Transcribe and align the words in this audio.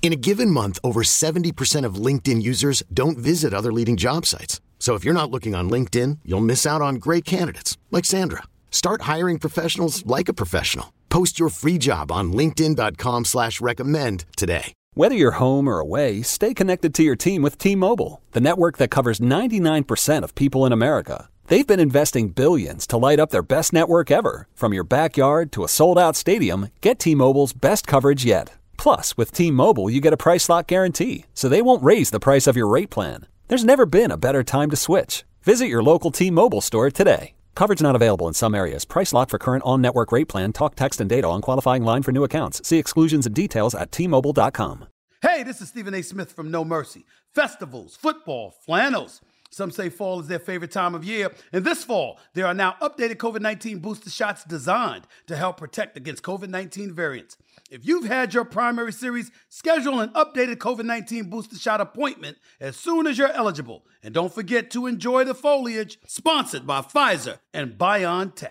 In 0.00 0.12
a 0.12 0.16
given 0.16 0.50
month, 0.50 0.78
over 0.82 1.02
70% 1.02 1.84
of 1.84 1.96
LinkedIn 2.06 2.40
users 2.40 2.82
don't 2.94 3.18
visit 3.18 3.52
other 3.52 3.72
leading 3.72 3.98
job 3.98 4.24
sites. 4.24 4.62
So 4.78 4.94
if 4.94 5.04
you're 5.04 5.12
not 5.12 5.30
looking 5.30 5.54
on 5.54 5.68
LinkedIn, 5.68 6.20
you'll 6.24 6.48
miss 6.48 6.64
out 6.64 6.80
on 6.80 6.94
great 6.94 7.26
candidates 7.26 7.76
like 7.90 8.06
Sandra. 8.06 8.44
Start 8.70 9.02
hiring 9.02 9.38
professionals 9.38 10.06
like 10.06 10.30
a 10.30 10.32
professional. 10.32 10.94
Post 11.10 11.38
your 11.38 11.50
free 11.50 11.76
job 11.78 12.10
on 12.10 12.32
LinkedIn.com 12.32 13.26
slash 13.26 13.60
recommend 13.60 14.24
today. 14.36 14.72
Whether 14.94 15.14
you're 15.14 15.32
home 15.32 15.68
or 15.68 15.78
away, 15.78 16.22
stay 16.22 16.54
connected 16.54 16.94
to 16.94 17.02
your 17.02 17.16
team 17.16 17.42
with 17.42 17.58
T-Mobile, 17.58 18.20
the 18.32 18.40
network 18.40 18.78
that 18.78 18.90
covers 18.90 19.20
99% 19.20 20.22
of 20.24 20.34
people 20.34 20.64
in 20.64 20.72
America. 20.72 21.28
They've 21.48 21.66
been 21.66 21.80
investing 21.80 22.28
billions 22.28 22.86
to 22.88 22.96
light 22.96 23.20
up 23.20 23.30
their 23.30 23.42
best 23.42 23.72
network 23.72 24.10
ever. 24.10 24.48
From 24.54 24.72
your 24.72 24.84
backyard 24.84 25.50
to 25.52 25.64
a 25.64 25.68
sold-out 25.68 26.16
stadium, 26.16 26.68
get 26.80 26.98
T-Mobile's 26.98 27.52
best 27.52 27.86
coverage 27.86 28.24
yet. 28.24 28.52
Plus, 28.78 29.16
with 29.16 29.32
T-Mobile, 29.32 29.90
you 29.90 30.00
get 30.00 30.14
a 30.14 30.16
price 30.16 30.48
lock 30.48 30.68
guarantee, 30.68 31.26
so 31.34 31.48
they 31.48 31.60
won't 31.60 31.82
raise 31.82 32.10
the 32.10 32.20
price 32.20 32.46
of 32.46 32.56
your 32.56 32.68
rate 32.68 32.88
plan. 32.88 33.26
There's 33.48 33.64
never 33.64 33.84
been 33.84 34.10
a 34.10 34.16
better 34.16 34.42
time 34.42 34.70
to 34.70 34.76
switch. 34.76 35.24
Visit 35.42 35.66
your 35.66 35.82
local 35.82 36.10
T-Mobile 36.10 36.62
store 36.62 36.90
today. 36.90 37.34
Coverage 37.54 37.82
not 37.82 37.96
available 37.96 38.28
in 38.28 38.34
some 38.34 38.54
areas. 38.54 38.84
Price 38.84 39.12
lock 39.12 39.28
for 39.30 39.38
current 39.38 39.64
on-network 39.66 40.12
rate 40.12 40.28
plan. 40.28 40.52
Talk, 40.52 40.76
text, 40.76 41.00
and 41.00 41.10
data 41.10 41.26
on 41.26 41.40
qualifying 41.40 41.82
line 41.82 42.04
for 42.04 42.12
new 42.12 42.22
accounts. 42.22 42.66
See 42.66 42.78
exclusions 42.78 43.26
and 43.26 43.34
details 43.34 43.74
at 43.74 43.90
T-Mobile.com. 43.90 44.86
Hey, 45.22 45.42
this 45.42 45.60
is 45.60 45.68
Stephen 45.68 45.94
A. 45.94 46.02
Smith 46.02 46.30
from 46.30 46.52
No 46.52 46.64
Mercy. 46.64 47.04
Festivals, 47.34 47.96
football, 47.96 48.54
flannels. 48.64 49.20
Some 49.50 49.72
say 49.72 49.88
fall 49.88 50.20
is 50.20 50.28
their 50.28 50.38
favorite 50.38 50.70
time 50.70 50.94
of 50.94 51.04
year. 51.04 51.32
And 51.52 51.64
this 51.64 51.82
fall, 51.82 52.20
there 52.34 52.46
are 52.46 52.54
now 52.54 52.76
updated 52.80 53.16
COVID 53.16 53.40
19 53.40 53.80
booster 53.80 54.10
shots 54.10 54.44
designed 54.44 55.06
to 55.26 55.36
help 55.36 55.56
protect 55.56 55.96
against 55.96 56.22
COVID 56.22 56.50
19 56.50 56.94
variants. 56.94 57.36
If 57.70 57.86
you've 57.86 58.06
had 58.06 58.32
your 58.32 58.46
primary 58.46 58.94
series, 58.94 59.30
schedule 59.50 60.00
an 60.00 60.08
updated 60.10 60.56
COVID 60.56 60.86
19 60.86 61.28
booster 61.28 61.56
shot 61.56 61.82
appointment 61.82 62.38
as 62.58 62.78
soon 62.78 63.06
as 63.06 63.18
you're 63.18 63.30
eligible. 63.30 63.84
And 64.02 64.14
don't 64.14 64.32
forget 64.32 64.70
to 64.70 64.86
enjoy 64.86 65.24
the 65.24 65.34
foliage, 65.34 65.98
sponsored 66.06 66.66
by 66.66 66.80
Pfizer 66.80 67.40
and 67.52 67.72
BioNTech. 67.72 68.48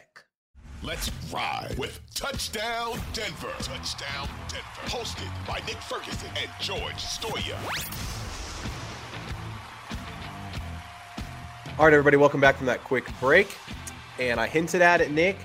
Let's 0.83 1.09
ride 1.33 1.73
with 1.79 1.99
Touchdown 2.13 2.99
Denver. 3.13 3.51
Touchdown 3.59 4.29
Denver. 4.49 4.81
Hosted 4.85 5.47
by 5.47 5.65
Nick 5.65 5.77
Ferguson 5.77 6.29
and 6.39 6.51
George 6.61 6.97
Stoia. 6.97 7.57
All 11.79 11.85
right, 11.85 11.93
everybody, 11.93 12.17
welcome 12.17 12.39
back 12.39 12.57
from 12.57 12.67
that 12.67 12.83
quick 12.83 13.09
break. 13.19 13.57
And 14.19 14.39
I 14.39 14.47
hinted 14.47 14.83
at 14.83 15.01
it, 15.01 15.09
Nick, 15.09 15.37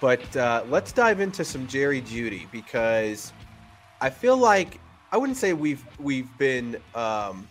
but 0.00 0.36
uh, 0.36 0.64
let's 0.68 0.92
dive 0.92 1.20
into 1.20 1.44
some 1.44 1.66
Jerry 1.66 2.02
Jeudy 2.02 2.50
because 2.50 3.32
I 4.00 4.10
feel 4.10 4.36
like 4.36 4.80
I 5.12 5.16
wouldn't 5.16 5.38
say 5.38 5.52
we've 5.52 5.84
we've 5.98 6.36
been 6.38 6.76
um, 6.94 7.48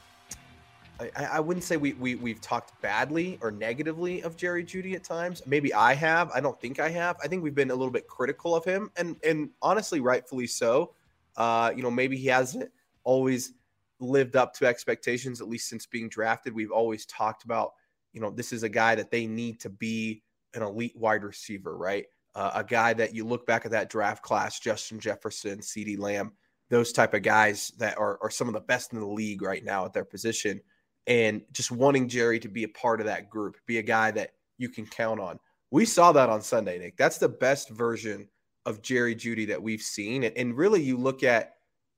I, 1.00 1.10
I 1.34 1.40
wouldn't 1.40 1.64
say 1.64 1.78
we, 1.78 1.94
we 1.94 2.16
we've 2.16 2.42
talked 2.42 2.80
badly 2.82 3.38
or 3.42 3.52
negatively 3.52 4.22
of 4.22 4.36
Jerry 4.38 4.64
Jeudy 4.64 4.96
at 4.96 5.04
times. 5.04 5.42
Maybe 5.46 5.74
I 5.74 5.94
have. 5.94 6.32
I 6.32 6.40
don't 6.40 6.60
think 6.60 6.80
I 6.80 6.90
have. 6.90 7.18
I 7.24 7.28
think 7.28 7.44
we've 7.44 7.56
been 7.56 7.72
a 7.72 7.76
little 7.76 7.92
bit 7.92 8.08
critical 8.08 8.56
of 8.56 8.66
him, 8.66 8.92
and 8.98 9.16
and 9.24 9.50
honestly, 9.62 10.00
rightfully 10.00 10.48
so. 10.48 10.94
Uh, 11.36 11.72
you 11.76 11.84
know, 11.84 11.92
maybe 11.92 12.18
he 12.18 12.28
hasn't 12.28 12.72
always 13.04 13.54
lived 14.00 14.36
up 14.36 14.54
to 14.54 14.66
expectations, 14.66 15.42
at 15.42 15.48
least 15.48 15.70
since 15.70 15.86
being 15.86 16.10
drafted. 16.10 16.54
We've 16.54 16.72
always 16.72 17.06
talked 17.06 17.44
about 17.44 17.74
you 18.18 18.22
know, 18.22 18.32
this 18.32 18.52
is 18.52 18.64
a 18.64 18.70
guy 18.70 18.96
that 18.96 19.12
they 19.12 19.28
need 19.28 19.60
to 19.60 19.70
be 19.70 20.24
an 20.56 20.64
elite 20.64 20.96
wide 20.96 21.24
receiver, 21.24 21.78
right? 21.78 22.08
Uh, 22.36 22.52
a 22.56 22.64
guy 22.64 22.94
that 22.94 23.16
you 23.16 23.26
look 23.26 23.46
back 23.48 23.66
at 23.66 23.72
that 23.72 23.90
draft 23.90 24.24
class, 24.24 24.60
Justin 24.60 25.00
Jefferson, 25.00 25.60
CeeDee 25.60 25.98
Lamb, 25.98 26.34
those 26.70 26.92
type 26.92 27.14
of 27.14 27.24
guys 27.24 27.72
that 27.78 27.98
are, 27.98 28.20
are 28.22 28.30
some 28.30 28.48
of 28.48 28.54
the 28.54 28.60
best 28.60 28.94
in 28.94 29.00
the 29.00 29.08
league 29.08 29.42
right 29.42 29.64
now 29.64 29.86
at 29.86 29.94
their 29.94 30.06
position. 30.06 30.62
And 31.08 31.42
just 31.52 31.72
wanting 31.72 32.10
Jerry 32.10 32.40
to 32.40 32.50
be 32.50 32.64
a 32.64 32.70
part 32.70 33.00
of 33.00 33.08
that 33.08 33.30
group, 33.30 33.56
be 33.66 33.80
a 33.80 33.84
guy 33.84 34.12
that 34.12 34.32
you 34.58 34.70
can 34.70 34.86
count 34.86 35.20
on. 35.20 35.40
We 35.72 35.86
saw 35.86 36.12
that 36.12 36.30
on 36.30 36.42
Sunday, 36.42 36.78
Nick. 36.78 36.98
That's 36.98 37.18
the 37.18 37.30
best 37.30 37.70
version 37.70 38.28
of 38.66 38.82
Jerry 38.82 39.16
Jeudy 39.16 39.48
that 39.48 39.62
we've 39.62 39.82
seen. 39.82 40.24
And, 40.24 40.38
and 40.38 40.58
really, 40.58 40.84
you 40.84 40.98
look 40.98 41.24
at 41.24 41.54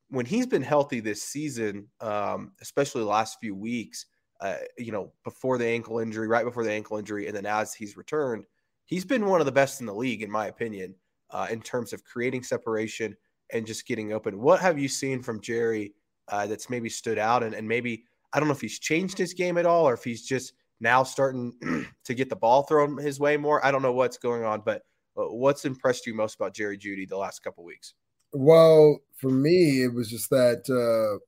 when 0.09 0.25
he's 0.25 0.47
been 0.47 0.61
healthy 0.61 0.99
this 0.99 1.21
season, 1.21 1.87
um, 2.01 2.53
especially 2.61 3.01
the 3.01 3.09
last 3.09 3.37
few 3.39 3.55
weeks– 3.55 4.05
uh, 4.41 4.55
you 4.77 4.91
know, 4.91 5.11
before 5.23 5.57
the 5.57 5.65
ankle 5.67 5.99
injury, 5.99 6.27
right 6.27 6.45
before 6.45 6.63
the 6.63 6.71
ankle 6.71 6.97
injury, 6.97 7.27
and 7.27 7.35
then 7.35 7.45
as 7.45 7.73
he's 7.73 7.97
returned, 7.97 8.45
he's 8.89 9.05
been 9.05 9.27
one 9.27 9.39
of 9.39 9.45
the 9.45 9.51
best 9.51 9.79
in 9.79 9.85
the 9.85 9.93
league, 9.93 10.23
in 10.23 10.31
my 10.31 10.47
opinion, 10.47 10.95
uh, 11.29 11.47
in 11.49 11.61
terms 11.61 11.93
of 11.93 12.03
creating 12.03 12.43
separation 12.43 13.15
and 13.53 13.65
just 13.65 13.87
getting 13.87 14.11
open. 14.11 14.39
What 14.39 14.59
have 14.59 14.79
you 14.79 14.87
seen 14.87 15.21
from 15.21 15.41
Jerry 15.41 15.93
uh, 16.27 16.47
that's 16.47 16.69
maybe 16.69 16.89
stood 16.89 17.19
out? 17.19 17.43
And, 17.43 17.53
and 17.53 17.67
maybe, 17.67 18.03
I 18.33 18.39
don't 18.39 18.47
know 18.47 18.53
if 18.53 18.61
he's 18.61 18.79
changed 18.79 19.17
his 19.17 19.33
game 19.33 19.57
at 19.57 19.67
all 19.67 19.87
or 19.87 19.93
if 19.93 20.03
he's 20.03 20.25
just 20.25 20.53
now 20.79 21.03
starting 21.03 21.53
to 22.05 22.13
get 22.15 22.29
the 22.29 22.35
ball 22.35 22.63
thrown 22.63 22.97
his 22.97 23.19
way 23.19 23.37
more. 23.37 23.63
I 23.63 23.71
don't 23.71 23.83
know 23.83 23.93
what's 23.93 24.17
going 24.17 24.43
on, 24.43 24.61
but 24.65 24.81
uh, 25.15 25.25
what's 25.25 25.65
impressed 25.65 26.07
you 26.07 26.15
most 26.15 26.35
about 26.35 26.55
Jerry 26.55 26.77
Jeudy 26.77 27.07
the 27.07 27.17
last 27.17 27.43
couple 27.43 27.63
weeks? 27.63 27.93
Well, 28.33 28.99
for 29.15 29.29
me, 29.29 29.83
it 29.83 29.93
was 29.93 30.09
just 30.09 30.31
that, 30.31 30.63
uh, 30.69 31.19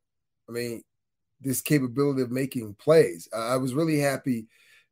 I 0.50 0.52
mean, 0.52 0.82
this 1.42 1.62
capability 1.62 2.24
of 2.24 2.32
making 2.32 2.76
plays. 2.76 3.28
I 3.36 3.58
was 3.58 3.74
really 3.74 4.00
happy 4.00 4.48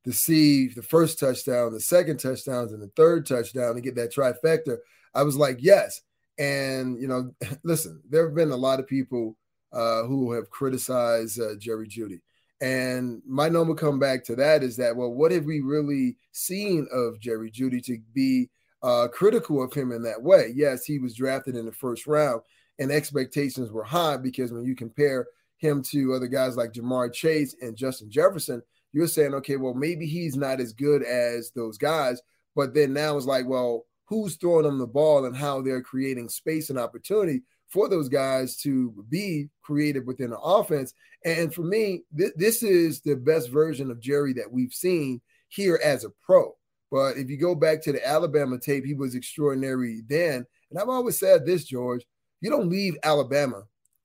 to 0.10 0.16
see 0.16 0.68
the 0.68 0.82
first 0.82 1.20
touchdown, 1.20 1.72
the 1.72 1.80
second 1.80 2.18
touchdowns, 2.18 2.72
and 2.72 2.82
the 2.82 2.92
third 2.96 3.28
touchdown 3.28 3.76
to 3.76 3.82
get 3.82 3.96
that 3.96 4.14
trifecta. 4.14 4.78
I 5.14 5.22
was 5.22 5.38
like, 5.38 5.58
yes. 5.60 6.02
And, 6.40 7.00
you 7.00 7.08
know, 7.08 7.32
listen, 7.64 8.02
there 8.10 8.26
have 8.26 8.36
been 8.36 8.50
a 8.50 8.58
lot 8.58 8.80
of 8.80 8.88
people 8.88 9.38
uh, 9.72 10.04
who 10.04 10.32
have 10.32 10.50
criticized 10.50 11.40
uh, 11.40 11.56
Jerry 11.60 11.88
Jeudy, 11.88 12.22
And 12.60 13.22
my 13.28 13.50
normal 13.50 13.76
comeback 13.76 14.24
to 14.26 14.36
that 14.38 14.64
is 14.64 14.78
that, 14.78 14.96
well, 14.96 15.14
what 15.14 15.32
have 15.32 15.46
we 15.46 15.60
really 15.60 16.18
seen 16.32 16.88
of 16.92 17.20
Jerry 17.20 17.52
Jeudy 17.52 17.84
to 17.86 18.00
be 18.12 18.50
uh, 18.82 19.10
critical 19.14 19.62
of 19.64 19.74
him 19.74 19.92
in 19.92 20.02
that 20.04 20.24
way? 20.24 20.52
Yes, 20.56 20.86
he 20.86 20.98
was 20.98 21.14
drafted 21.14 21.56
in 21.56 21.68
the 21.68 21.72
first 21.72 22.08
round, 22.08 22.42
and 22.80 22.92
expectations 22.92 23.70
were 23.70 23.84
high 23.84 24.18
because 24.18 24.52
when 24.52 24.66
you 24.66 24.76
compare– 24.76 25.28
him 25.60 25.84
to 25.84 26.14
other 26.14 26.28
guys 26.28 26.58
like 26.58 26.74
Ja'Marr 26.74 27.14
Chase 27.14 27.56
and 27.62 27.76
Justin 27.76 28.10
Jefferson, 28.10 28.64
you're 28.94 29.08
saying, 29.08 29.34
okay, 29.36 29.58
well, 29.58 29.74
maybe 29.74 30.06
he's 30.06 30.36
not 30.36 30.60
as 30.60 30.74
good 30.74 31.04
as 31.04 31.52
those 31.56 31.78
guys. 31.78 32.22
But 32.56 32.74
then 32.74 32.94
now 32.94 33.16
it's 33.16 33.26
like, 33.26 33.48
well, 33.48 33.86
who's 34.06 34.36
throwing 34.36 34.66
them 34.66 34.80
the 34.80 34.88
ball 34.88 35.26
and 35.26 35.36
how 35.36 35.62
they're 35.62 35.84
creating 35.84 36.30
space 36.30 36.70
and 36.70 36.80
opportunity 36.80 37.44
for 37.70 37.88
those 37.88 38.10
guys 38.10 38.58
to 38.58 39.06
be 39.10 39.50
creative 39.62 40.06
within 40.06 40.32
the 40.32 40.40
offense. 40.40 40.94
And 41.24 41.54
for 41.54 41.62
me, 41.62 42.04
th- 42.18 42.34
this 42.36 42.64
is 42.64 43.02
the 43.02 43.16
best 43.16 43.50
version 43.50 43.92
of 43.92 44.00
Jerry 44.00 44.34
that 44.34 44.52
we've 44.52 44.74
seen 44.74 45.22
here 45.50 45.80
as 45.84 46.04
a 46.04 46.10
pro. 46.26 46.56
But 46.92 47.18
if 47.18 47.30
you 47.30 47.38
go 47.38 47.54
back 47.54 47.84
to 47.84 47.92
the 47.92 48.06
Alabama 48.06 48.58
tape, 48.58 48.86
he 48.86 48.96
was 48.96 49.14
extraordinary 49.14 50.02
then. 50.08 50.46
And 50.72 50.80
I've 50.80 50.90
always 50.90 51.20
said 51.20 51.46
this, 51.46 51.66
George, 51.66 52.04
you 52.42 52.50
don't 52.50 52.70
leave 52.70 52.98
Alabama, 53.04 53.64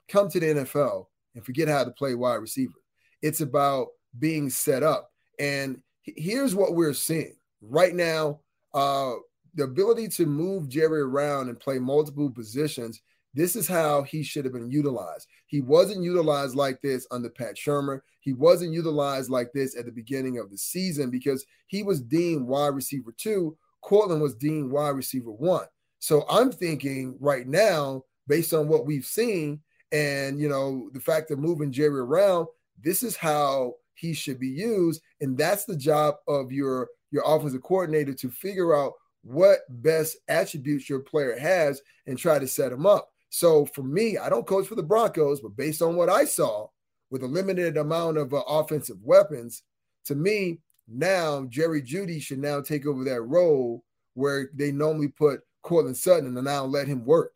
come 0.09 0.29
to 0.29 0.41
the 0.41 0.47
NFL, 0.47 1.07
and 1.35 1.45
forget 1.45 1.69
how 1.69 1.85
to 1.85 1.91
play 1.93 2.15
wide 2.15 2.35
receiver. 2.35 2.75
It's 3.23 3.41
about 3.41 3.89
being 4.19 4.51
set 4.51 4.83
up. 4.83 5.11
And 5.39 5.81
here's 6.03 6.55
what 6.55 6.75
we're 6.75 6.95
seeing 6.95 7.37
right 7.61 7.95
now 7.95 8.41
uh, 8.75 9.15
the 9.55 9.65
ability 9.65 10.09
to 10.09 10.27
move 10.27 10.69
Jerry 10.69 11.01
around 11.01 11.49
and 11.49 11.59
play 11.59 11.79
multiple 11.79 12.31
positions. 12.31 13.01
This 13.35 13.57
is 13.57 13.67
how 13.67 14.03
he 14.03 14.23
should 14.23 14.45
have 14.45 14.55
been 14.55 14.71
utilized. 14.71 15.29
He 15.47 15.61
wasn't 15.61 16.05
utilized 16.05 16.55
like 16.55 16.81
this 16.83 17.07
under 17.11 17.29
Pat 17.31 17.57
Shurmur. 17.57 18.01
He 18.21 18.33
wasn't 18.33 18.73
utilized 18.73 19.31
like 19.31 19.53
this 19.53 19.77
at 19.77 19.87
the 19.87 19.93
beginning 19.93 20.39
of 20.39 20.51
the 20.51 20.59
season 20.59 21.11
because 21.11 21.45
he 21.67 21.83
was 21.83 22.01
deemed 22.01 22.47
wide 22.47 22.75
receiver 22.75 23.13
two. 23.17 23.57
Courtland 23.83 24.23
was 24.23 24.35
deemed 24.35 24.71
wide 24.71 24.91
receiver 24.91 25.31
one. 25.31 25.67
So 25.99 26.25
I'm 26.29 26.51
thinking 26.53 27.17
right 27.21 27.47
now, 27.47 28.05
based 28.27 28.55
on 28.55 28.69
what 28.69 28.87
we've 28.87 29.07
seen, 29.07 29.61
and 29.93 30.41
you 30.41 30.49
know 30.49 30.91
the 30.93 31.01
fact 31.01 31.31
of 31.31 31.39
moving 31.39 31.71
Jerry 31.71 32.01
around, 32.01 32.47
this 32.83 33.03
is 33.03 33.17
how 33.17 33.75
he 33.95 34.13
should 34.13 34.39
be 34.39 34.49
used, 34.49 35.03
and 35.21 35.37
that's 35.37 35.65
the 35.65 35.77
job 35.77 36.17
of 36.29 36.53
your 36.53 36.89
your 37.11 37.23
offensive 37.27 37.63
coordinator 37.63 38.13
to 38.15 38.31
figure 38.31 38.75
out 38.75 38.93
what 39.23 39.61
best 39.69 40.17
attributes 40.29 40.89
your 40.89 41.01
player 41.01 41.39
has 41.39 41.81
and 42.07 42.19
try 42.19 42.39
to 42.39 42.47
set 42.47 42.73
him 42.73 42.87
up. 42.87 43.09
So 43.31 43.65
for 43.67 43.83
me, 43.83 44.19
I 44.19 44.29
don't 44.29 44.47
coach 44.47 44.67
for 44.67 44.75
the 44.75 44.83
Broncos, 44.83 45.41
but 45.41 45.57
based 45.57 45.83
on 45.83 45.97
what 45.97 46.09
I 46.09 46.25
saw 46.25 46.69
with 47.11 47.23
a 47.23 47.27
limited 47.27 47.77
amount 47.77 48.19
of 48.19 48.35
uh, 48.35 48.43
offensive 48.47 48.99
weapons, 49.03 49.63
to 50.07 50.15
me, 50.15 50.61
now 50.87 51.45
Jerry 51.49 51.83
Judy 51.83 52.21
should 52.21 52.39
now 52.39 52.61
take 52.61 52.87
over 52.87 53.05
that 53.05 53.23
role 53.23 53.83
where 54.15 54.51
they 54.55 54.71
normally 54.71 55.09
put 55.09 55.41
Courtland 55.63 55.97
Sutton 55.97 56.37
and 56.37 56.45
now 56.45 56.65
let 56.65 56.87
him 56.87 57.05
work. 57.05 57.33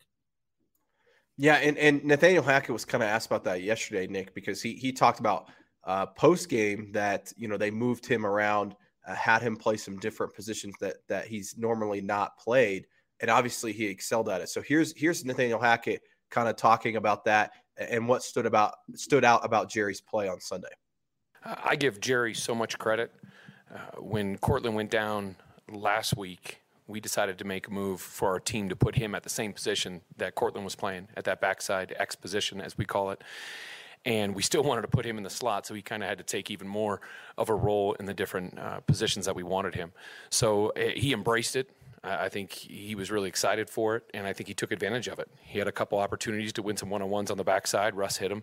Yeah, 1.37 1.55
and, 1.55 1.77
and 1.77 2.03
Nathaniel 2.03 2.43
Hackett 2.43 2.71
was 2.71 2.85
kind 2.85 3.01
of 3.01 3.09
asked 3.09 3.27
about 3.27 3.45
that 3.45 3.63
yesterday, 3.63 4.07
Nick, 4.07 4.33
because 4.33 4.61
he 4.61 4.73
he 4.73 4.91
talked 4.91 5.21
about 5.21 5.47
uh, 5.83 6.05
post 6.05 6.49
game 6.49 6.91
that 6.91 7.31
you 7.37 7.47
know 7.47 7.57
they 7.57 7.71
moved 7.71 8.05
him 8.05 8.25
around, 8.25 8.75
uh, 9.07 9.15
had 9.15 9.41
him 9.41 9.55
play 9.55 9.77
some 9.77 9.97
different 9.99 10.33
positions 10.33 10.75
that 10.79 10.97
that 11.07 11.27
he's 11.27 11.55
normally 11.57 12.01
not 12.01 12.37
played, 12.37 12.87
and 13.19 13.29
obviously 13.29 13.71
he 13.71 13.85
excelled 13.85 14.29
at 14.29 14.41
it. 14.41 14.49
So 14.49 14.61
here's 14.61 14.93
here's 14.97 15.25
Nathaniel 15.25 15.59
Hackett 15.59 16.01
kind 16.29 16.47
of 16.47 16.55
talking 16.55 16.95
about 16.95 17.25
that 17.25 17.51
and 17.77 18.07
what 18.07 18.23
stood 18.23 18.45
about 18.45 18.75
stood 18.95 19.23
out 19.23 19.43
about 19.45 19.69
Jerry's 19.69 20.01
play 20.01 20.27
on 20.27 20.39
Sunday. 20.39 20.69
I 21.43 21.75
give 21.75 21.99
Jerry 21.99 22.33
so 22.33 22.53
much 22.53 22.77
credit. 22.77 23.11
Uh, 23.73 24.01
when 24.01 24.37
Courtland 24.37 24.75
went 24.75 24.91
down 24.91 25.35
last 25.71 26.17
week, 26.17 26.61
we 26.87 26.99
decided 26.99 27.37
to 27.37 27.45
make 27.45 27.67
a 27.67 27.71
move 27.71 28.01
for 28.01 28.29
our 28.29 28.39
team 28.39 28.67
to 28.69 28.75
put 28.75 28.95
him 28.95 29.15
at 29.15 29.23
the 29.23 29.29
same 29.29 29.53
position 29.53 30.01
that 30.17 30.35
Courtland 30.35 30.65
was 30.65 30.75
playing 30.75 31.07
at 31.15 31.23
that 31.25 31.39
backside 31.39 31.95
X 31.97 32.15
position, 32.15 32.59
as 32.59 32.77
we 32.77 32.83
call 32.83 33.11
it. 33.11 33.23
And 34.05 34.35
we 34.35 34.41
still 34.41 34.63
wanted 34.69 34.81
to 34.81 34.87
put 34.87 35.05
him 35.05 35.17
in 35.17 35.23
the 35.23 35.29
slot, 35.29 35.65
so 35.65 35.73
he 35.73 35.81
kind 35.81 36.03
of 36.03 36.09
had 36.09 36.17
to 36.17 36.23
take 36.23 36.51
even 36.51 36.67
more 36.67 37.01
of 37.37 37.49
a 37.49 37.55
role 37.55 37.93
in 37.93 38.05
the 38.05 38.13
different 38.13 38.57
uh, 38.57 38.79
positions 38.81 39.25
that 39.25 39.35
we 39.35 39.43
wanted 39.43 39.75
him. 39.75 39.91
So 40.29 40.69
uh, 40.69 40.89
he 40.95 41.13
embraced 41.13 41.55
it. 41.55 41.69
I 42.01 42.29
think 42.29 42.53
he 42.53 42.95
was 42.95 43.11
really 43.11 43.27
excited 43.27 43.69
for 43.69 43.97
it, 43.97 44.09
and 44.13 44.25
I 44.25 44.31
think 44.31 44.47
he 44.47 44.53
took 44.53 44.71
advantage 44.71 45.09
of 45.09 45.19
it. 45.19 45.27
He 45.41 45.59
had 45.59 45.67
a 45.67 45.71
couple 45.71 45.97
opportunities 45.99 46.53
to 46.53 46.61
win 46.61 46.77
some 46.77 46.89
one 46.89 47.01
on 47.01 47.09
ones 47.09 47.29
on 47.29 47.35
the 47.35 47.43
backside. 47.43 47.93
Russ 47.93 48.15
hit 48.15 48.31
him 48.31 48.41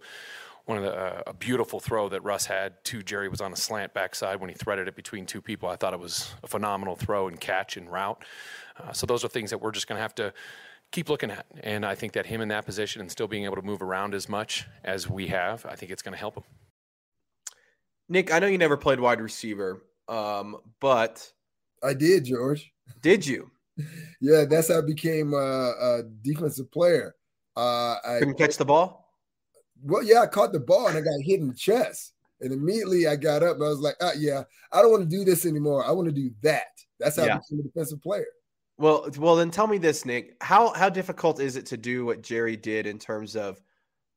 one 0.67 0.79
of 0.79 0.85
the 0.85 0.95
uh, 0.95 1.23
a 1.29 1.33
beautiful 1.33 1.81
throw 1.81 2.09
that 2.09 2.23
Russ 2.23 2.45
had 2.45 2.85
to 2.85 3.03
Jerry 3.03 3.29
was 3.29 3.41
on 3.41 3.53
a 3.53 3.57
slant 3.57 3.95
backside 3.95 4.41
when 4.41 4.51
he 4.51 4.55
threaded 4.55 4.89
it 4.89 4.97
between 4.97 5.25
two 5.25 5.41
people. 5.41 5.69
I 5.69 5.77
thought 5.77 5.95
it 5.95 6.01
was 6.01 6.35
a 6.43 6.49
phenomenal 6.49 6.97
throw 6.97 7.29
and 7.29 7.41
catch 7.41 7.77
and 7.77 7.91
route. 7.91 8.23
Uh, 8.79 8.93
so 8.93 9.07
those 9.07 9.25
are 9.25 9.29
things 9.29 9.51
that 9.51 9.59
we're 9.59 9.71
just 9.71 9.87
going 9.87 9.97
to 9.97 10.03
have 10.03 10.15
to 10.17 10.35
keep 10.93 11.09
looking 11.09 11.31
at. 11.31 11.47
And 11.63 11.85
I 11.85 11.95
think 11.95 12.13
that 12.13 12.27
him 12.27 12.41
in 12.41 12.49
that 12.49 12.65
position 12.65 13.01
and 13.01 13.11
still 13.11 13.29
being 13.29 13.45
able 13.45 13.57
to 13.57 13.63
move 13.63 13.83
around 13.83 14.15
as 14.15 14.29
much 14.29 14.67
as 14.85 15.09
we 15.09 15.27
have, 15.29 15.67
I 15.67 15.75
think 15.75 15.93
it's 15.93 16.03
going 16.03 16.15
to 16.15 16.19
help 16.19 16.37
him. 16.37 16.45
Nick, 18.09 18.33
I 18.33 18.39
know 18.39 18.47
you 18.47 18.59
never 18.59 18.77
played 18.77 19.01
wide 19.01 19.21
receiver, 19.21 19.83
um, 20.09 20.59
but 20.81 21.31
I 21.83 21.93
did, 21.95 22.25
George. 22.25 22.73
Did 23.03 23.27
you? 23.27 23.51
yeah, 24.21 24.45
that's 24.45 24.69
how 24.69 24.79
I 24.79 24.83
became 24.83 25.35
a, 25.35 25.37
a 25.37 26.03
defensive 26.23 26.71
player. 26.71 27.15
Uh, 27.57 27.97
I 28.05 28.19
couldn't 28.19 28.39
catch 28.39 28.57
the 28.57 28.65
ball. 28.65 29.13
Well, 29.83 30.03
yeah, 30.03 30.21
I 30.21 30.27
caught 30.27 30.53
the 30.53 30.61
ball 30.61 30.89
and 30.89 30.97
I 30.97 31.01
got 31.01 31.21
hit 31.23 31.41
in 31.41 31.49
the 31.49 31.55
chest. 31.55 32.13
And 32.41 32.53
immediately 32.53 33.07
I 33.07 33.17
got 33.17 33.43
up 33.43 33.57
and 33.57 33.65
I 33.65 33.69
was 33.69 33.81
like, 33.81 33.97
ah, 34.01 34.13
yeah, 34.17 34.45
I 34.73 34.83
don't 34.83 34.91
want 34.91 35.09
to 35.09 35.17
do 35.17 35.25
this 35.25 35.47
anymore. 35.47 35.87
I 35.87 35.91
want 35.91 36.07
to 36.09 36.15
do 36.15 36.31
that. 36.43 36.69
That's 37.01 37.17
how 37.17 37.25
yeah. 37.25 37.37
I 37.37 37.39
became 37.39 37.61
a 37.61 37.63
defensive 37.63 38.03
player. 38.03 38.27
Well, 38.79 39.09
well, 39.17 39.37
then 39.37 39.51
tell 39.51 39.67
me 39.67 39.79
this, 39.79 40.05
Nick. 40.05 40.37
How 40.43 40.73
how 40.75 40.91
difficult 40.91 41.41
is 41.41 41.57
it 41.57 41.65
to 41.67 41.77
do 41.77 42.05
what 42.05 42.23
Jerry 42.23 42.57
did 42.57 42.87
in 42.87 42.99
terms 42.99 43.35
of 43.35 43.61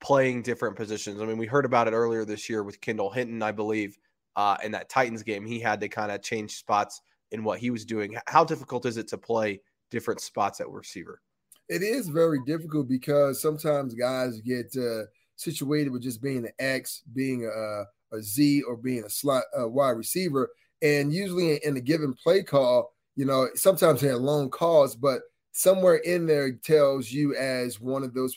playing 0.02 0.42
different 0.42 0.76
positions? 0.76 1.22
I 1.22 1.26
mean, 1.26 1.38
we 1.38 1.46
heard 1.46 1.66
about 1.66 1.88
it 1.88 1.94
earlier 1.94 2.26
this 2.26 2.50
year 2.50 2.64
with 2.64 2.82
Kendall 2.82 3.10
Hinton, 3.10 3.42
I 3.42 3.54
believe, 3.54 3.98
uh, 4.36 4.58
in 4.64 4.72
that 4.74 4.90
Titans 4.90 5.24
game. 5.24 5.46
He 5.46 5.60
had 5.60 5.80
to 5.80 5.88
kind 5.88 6.12
of 6.12 6.22
change 6.22 6.58
spots 6.58 7.02
in 7.32 7.44
what 7.44 7.60
he 7.60 7.70
was 7.70 7.86
doing. 7.86 8.18
How 8.28 8.44
difficult 8.44 8.86
is 8.86 8.98
it 8.98 9.08
to 9.10 9.18
play 9.18 9.62
different 9.92 10.20
spots 10.20 10.60
at 10.60 10.70
receiver? 10.70 11.22
It 11.70 11.82
is 11.82 12.10
very 12.10 12.40
difficult 12.46 12.90
because 12.90 13.42
sometimes 13.42 13.94
guys 13.94 14.42
get 14.42 14.76
uh, 14.76 15.04
situated 15.36 15.92
with 15.92 16.02
just 16.02 16.22
being 16.22 16.46
an 16.46 16.52
X, 16.60 17.04
being 17.14 17.46
a, 17.46 18.16
a 18.16 18.22
Z, 18.22 18.64
or 18.64 18.76
being 18.76 19.04
a 19.06 19.10
slot 19.10 19.44
a 19.56 19.68
wide 19.68 19.92
receiver. 19.92 20.50
And 20.82 21.14
usually 21.14 21.64
in 21.64 21.78
a 21.78 21.82
given 21.82 22.14
play 22.14 22.44
call, 22.44 22.94
you 23.20 23.26
know, 23.26 23.50
sometimes 23.54 24.00
they 24.00 24.08
have 24.08 24.22
long 24.22 24.50
calls, 24.50 24.96
but 24.96 25.24
somewhere 25.52 25.98
in 25.98 26.26
there 26.26 26.54
tells 26.54 27.12
you 27.12 27.36
as 27.36 27.78
one 27.78 28.02
of 28.02 28.14
those 28.14 28.34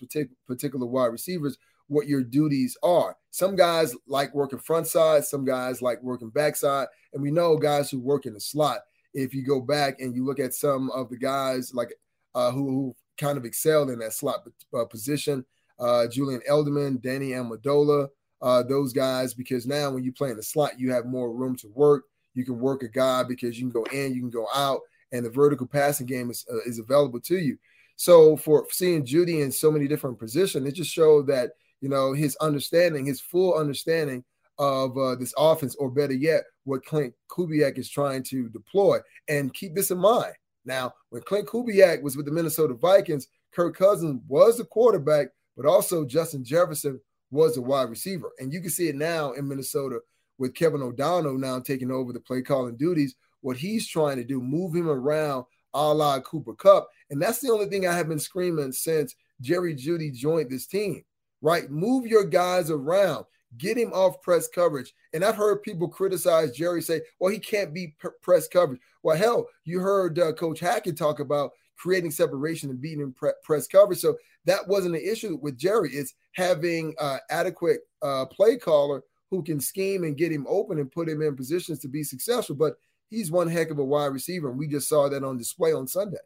particular 0.49 0.87
wide 0.87 1.07
receivers 1.07 1.57
what 1.87 2.09
your 2.09 2.25
duties 2.25 2.77
are. 2.83 3.17
Some 3.31 3.55
guys 3.55 3.95
like 4.09 4.35
working 4.35 4.59
front 4.59 4.89
side, 4.89 5.25
some 5.25 5.45
guys 5.45 5.83
like 5.83 6.03
working 6.03 6.31
backside, 6.31 6.89
and 7.13 7.23
we 7.23 7.31
know 7.31 7.57
guys 7.57 7.93
who 7.93 8.01
work 8.01 8.27
in 8.27 8.35
the 8.35 8.41
slot. 8.41 8.81
If 9.15 9.33
you 9.35 9.47
go 9.47 9.61
back 9.61 10.01
and 10.01 10.17
you 10.17 10.25
look 10.25 10.41
at 10.41 10.53
some 10.53 10.91
of 10.91 11.11
the 11.11 11.17
guys 11.17 11.73
like 11.73 11.95
uh, 12.35 12.51
who, 12.51 12.69
who 12.69 12.97
kind 13.19 13.39
of 13.39 13.45
excelled 13.45 13.89
in 13.89 14.01
that 14.01 14.15
slot 14.15 14.41
uh, 14.75 14.85
position, 14.87 15.45
uh, 15.79 16.09
Julian 16.09 16.41
Edelman, 16.51 17.01
Danny 17.01 17.29
Amendola, 17.29 18.09
uh, 18.41 18.65
those 18.65 18.93
guys, 18.93 19.33
because 19.33 19.65
now 19.65 19.93
when 19.93 20.03
you 20.03 20.13
play 20.13 20.31
in 20.31 20.37
the 20.37 20.43
slot, 20.43 20.81
you 20.81 20.91
have 20.91 21.07
more 21.07 21.33
room 21.33 21.55
to 21.59 21.69
work. 21.69 22.07
You 22.35 22.45
can 22.45 22.59
work 22.59 22.83
a 22.83 22.89
guy 22.89 23.23
because 23.23 23.59
you 23.59 23.69
can 23.69 23.83
go 23.83 23.85
in, 23.93 24.15
you 24.15 24.21
can 24.21 24.31
go 24.31 24.47
out, 24.55 24.81
and 25.13 25.25
the 25.25 25.31
vertical 25.31 25.67
passing 25.67 26.07
game 26.07 26.31
is, 26.31 26.45
uh, 26.53 26.61
is 26.67 26.79
available 26.79 27.21
to 27.21 27.39
you. 27.39 27.59
So 27.97 28.37
for 28.37 28.67
seeing 28.71 29.05
Jeudy 29.05 29.43
in 29.43 29.53
so 29.53 29.71
many 29.71 29.87
different 29.87 30.19
positions, 30.19 30.67
it 30.67 30.75
just 30.75 30.91
showed 30.91 31.27
that 31.29 31.53
you 31.81 31.89
know 31.89 32.13
his 32.13 32.37
understanding, 32.37 33.05
his 33.05 33.21
full 33.21 33.55
understanding 33.55 34.25
of 34.59 34.97
uh, 34.97 35.15
this 35.17 35.35
offense, 35.37 35.75
or 35.77 35.91
better 35.91 36.15
yet, 36.15 36.45
what 36.65 36.85
Clint 36.85 37.15
Kubiak 37.31 37.79
is 37.79 37.91
trying 37.91 38.23
to 38.25 38.49
deploy. 38.49 38.99
And 39.29 39.53
keep 39.55 39.75
this 39.75 39.91
in 39.91 39.99
mind. 39.99 40.35
Now, 40.65 40.95
when 41.11 41.23
Clint 41.23 41.49
Kubiak 41.49 42.03
was 42.03 42.17
with 42.17 42.27
the 42.27 42.33
Minnesota 42.33 42.75
Vikings, 42.75 43.29
Kirk 43.53 43.77
Cousins 43.77 44.21
was 44.29 44.59
the 44.59 44.65
quarterback, 44.65 45.29
but 45.57 45.67
also 45.67 46.05
Justin 46.05 46.45
Jefferson 46.45 47.01
was 47.31 47.57
a 47.57 47.63
wide 47.63 47.91
receiver. 47.91 48.31
And 48.39 48.53
you 48.53 48.61
can 48.61 48.71
see 48.71 48.89
it 48.89 48.95
now 48.95 49.33
in 49.33 49.49
Minnesota 49.49 50.01
with 50.39 50.55
Kevin 50.55 50.83
O'Connell 50.83 51.39
now 51.39 51.61
taking 51.61 51.91
over 51.91 52.13
the 52.13 52.21
play 52.21 52.43
calling 52.43 52.77
duties. 52.77 53.15
What 53.41 53.57
he's 53.57 53.89
trying 53.89 54.17
to 54.17 54.25
do, 54.25 54.41
move 54.41 54.75
him 54.75 54.89
around 54.89 55.45
a 55.75 55.93
la 55.93 56.21
Cooper 56.21 56.55
Kupp. 56.55 56.89
And 57.11 57.21
that's 57.21 57.41
the 57.41 57.51
only 57.51 57.67
thing 57.67 57.87
I 57.87 57.97
have 57.97 58.09
been 58.09 58.19
screaming 58.19 58.73
since 58.73 59.15
Jerry 59.41 59.75
Jeudy 59.75 60.13
joined 60.13 60.51
this 60.51 60.67
team, 60.67 61.03
right? 61.41 61.71
Move 61.71 62.07
your 62.07 62.25
guys 62.25 62.71
around, 62.71 63.25
get 63.59 63.77
him 63.77 63.93
off 63.93 64.23
press 64.23 64.49
coverage. 64.49 64.93
And 65.13 65.25
I've 65.25 65.37
heard 65.37 65.63
people 65.63 65.89
criticize 65.89 66.53
Jerry 66.53 66.83
say, 66.83 67.01
well, 67.19 67.33
he 67.33 67.39
can't 67.39 67.75
be 67.75 67.95
press 68.23 68.49
coverage. 68.49 68.81
Well, 69.03 69.17
hell, 69.17 69.49
you 69.65 69.81
heard 69.81 70.19
uh, 70.19 70.33
Coach 70.33 70.61
Hackett 70.61 70.97
talk 70.97 71.21
about 71.21 71.51
creating 71.77 72.13
separation 72.13 72.71
and 72.71 72.81
beating 72.81 73.01
in 73.01 73.13
pre- 73.13 73.33
press 73.43 73.67
coverage. 73.67 73.99
So 73.99 74.17
that 74.45 74.67
wasn't 74.69 74.95
an 74.95 75.03
issue 75.05 75.39
with 75.43 75.59
Jerry. 75.59 75.91
It's 75.91 76.15
having 76.33 76.95
uh, 77.01 77.19
adequate 77.31 77.81
uh, 78.03 78.27
play 78.27 78.57
caller 78.57 79.03
who 79.33 79.43
can 79.43 79.59
scheme 79.59 80.05
and 80.05 80.19
get 80.19 80.31
him 80.31 80.47
open 80.47 80.79
and 80.79 80.93
put 80.93 81.09
him 81.09 81.23
in 81.23 81.35
positions 81.35 81.79
to 81.79 81.89
be 81.89 82.05
successful. 82.05 82.55
But 82.55 82.75
he's 83.09 83.31
one 83.31 83.49
heck 83.49 83.71
of 83.71 83.79
a 83.79 83.85
wide 83.85 84.13
receiver, 84.13 84.51
and 84.51 84.59
we 84.59 84.69
just 84.69 84.91
saw 84.91 85.09
that 85.09 85.25
on 85.25 85.39
display 85.39 85.73
on 85.73 85.89
Sunday. 85.89 86.19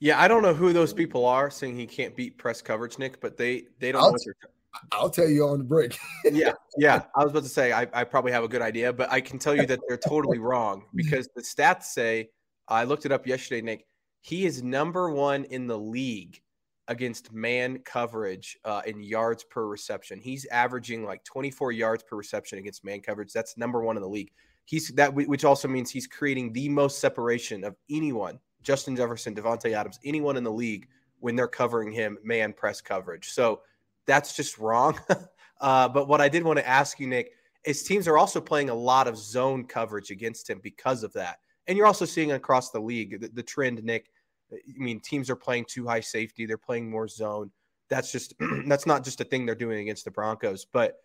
Yeah, 0.00 0.20
I 0.20 0.26
don't 0.26 0.42
know 0.42 0.52
who 0.52 0.72
those 0.72 0.92
people 0.92 1.24
are 1.24 1.48
saying 1.48 1.76
he 1.76 1.86
can't 1.86 2.16
beat 2.16 2.36
press 2.36 2.60
coverage, 2.60 2.98
Nick, 2.98 3.20
but 3.20 3.36
they 3.36 3.66
they 3.78 3.92
don't 3.92 4.02
I'll, 4.02 4.08
know 4.08 4.12
what 4.12 4.20
they're. 4.24 4.50
I'll 4.90 5.10
tell 5.10 5.28
you 5.28 5.46
on 5.46 5.58
the 5.58 5.64
break. 5.64 5.96
yeah, 6.24 6.54
yeah. 6.76 7.02
I 7.16 7.22
was 7.22 7.30
about 7.30 7.44
to 7.44 7.48
say 7.48 7.72
I, 7.72 7.86
I 7.92 8.02
probably 8.02 8.32
have 8.32 8.42
a 8.42 8.48
good 8.48 8.62
idea, 8.62 8.92
but 8.92 9.12
I 9.12 9.20
can 9.20 9.38
tell 9.38 9.54
you 9.54 9.66
that 9.66 9.78
they're 9.86 9.96
totally 9.96 10.40
wrong 10.40 10.86
because 10.96 11.28
the 11.36 11.42
stats 11.42 11.84
say 11.84 12.30
I 12.66 12.82
looked 12.82 13.06
it 13.06 13.12
up 13.12 13.28
yesterday, 13.28 13.62
Nick. 13.62 13.86
He 14.22 14.44
is 14.44 14.60
number 14.60 15.08
one 15.10 15.44
in 15.44 15.68
the 15.68 15.78
league 15.78 16.42
against 16.88 17.32
man 17.32 17.78
coverage 17.84 18.58
uh, 18.64 18.82
in 18.86 19.02
yards 19.02 19.44
per 19.44 19.66
reception. 19.66 20.18
He's 20.20 20.46
averaging 20.46 21.04
like 21.04 21.22
24 21.24 21.72
yards 21.72 22.02
per 22.02 22.16
reception 22.16 22.58
against 22.58 22.84
man 22.84 23.00
coverage. 23.00 23.32
That's 23.32 23.56
number 23.56 23.82
one 23.82 23.96
in 23.96 24.02
the 24.02 24.08
league. 24.08 24.32
He's 24.64 24.88
that, 24.96 25.14
which 25.14 25.44
also 25.44 25.68
means 25.68 25.90
he's 25.90 26.06
creating 26.06 26.52
the 26.52 26.68
most 26.68 26.98
separation 26.98 27.64
of 27.64 27.76
anyone. 27.90 28.38
Justin 28.62 28.96
Jefferson, 28.96 29.34
Davante 29.34 29.72
Adams, 29.72 29.98
anyone 30.04 30.36
in 30.36 30.44
the 30.44 30.52
league 30.52 30.88
when 31.20 31.36
they're 31.36 31.48
covering 31.48 31.92
him 31.92 32.18
man 32.22 32.52
press 32.52 32.80
coverage. 32.80 33.30
So 33.30 33.60
that's 34.06 34.34
just 34.36 34.58
wrong. 34.58 34.98
uh, 35.60 35.88
but 35.88 36.08
what 36.08 36.20
I 36.20 36.28
did 36.28 36.42
want 36.42 36.58
to 36.58 36.68
ask 36.68 36.98
you, 37.00 37.06
Nick, 37.06 37.32
is 37.64 37.82
teams 37.82 38.08
are 38.08 38.18
also 38.18 38.40
playing 38.40 38.70
a 38.70 38.74
lot 38.74 39.08
of 39.08 39.16
zone 39.16 39.64
coverage 39.64 40.10
against 40.10 40.48
him 40.48 40.60
because 40.62 41.02
of 41.02 41.12
that. 41.14 41.38
And 41.66 41.76
you're 41.76 41.86
also 41.86 42.04
seeing 42.04 42.32
across 42.32 42.70
the 42.70 42.80
league 42.80 43.20
the, 43.20 43.28
the 43.28 43.42
trend, 43.42 43.82
Nick. 43.84 44.10
I 44.52 44.56
mean, 44.76 45.00
teams 45.00 45.30
are 45.30 45.36
playing 45.36 45.66
too 45.66 45.86
high 45.86 46.00
safety, 46.00 46.46
they're 46.46 46.58
playing 46.58 46.90
more 46.90 47.08
zone. 47.08 47.50
That's 47.88 48.12
just 48.12 48.34
that's 48.66 48.86
not 48.86 49.04
just 49.04 49.20
a 49.20 49.24
thing 49.24 49.46
they're 49.46 49.54
doing 49.54 49.80
against 49.80 50.04
the 50.04 50.10
Broncos. 50.10 50.64
But 50.64 50.96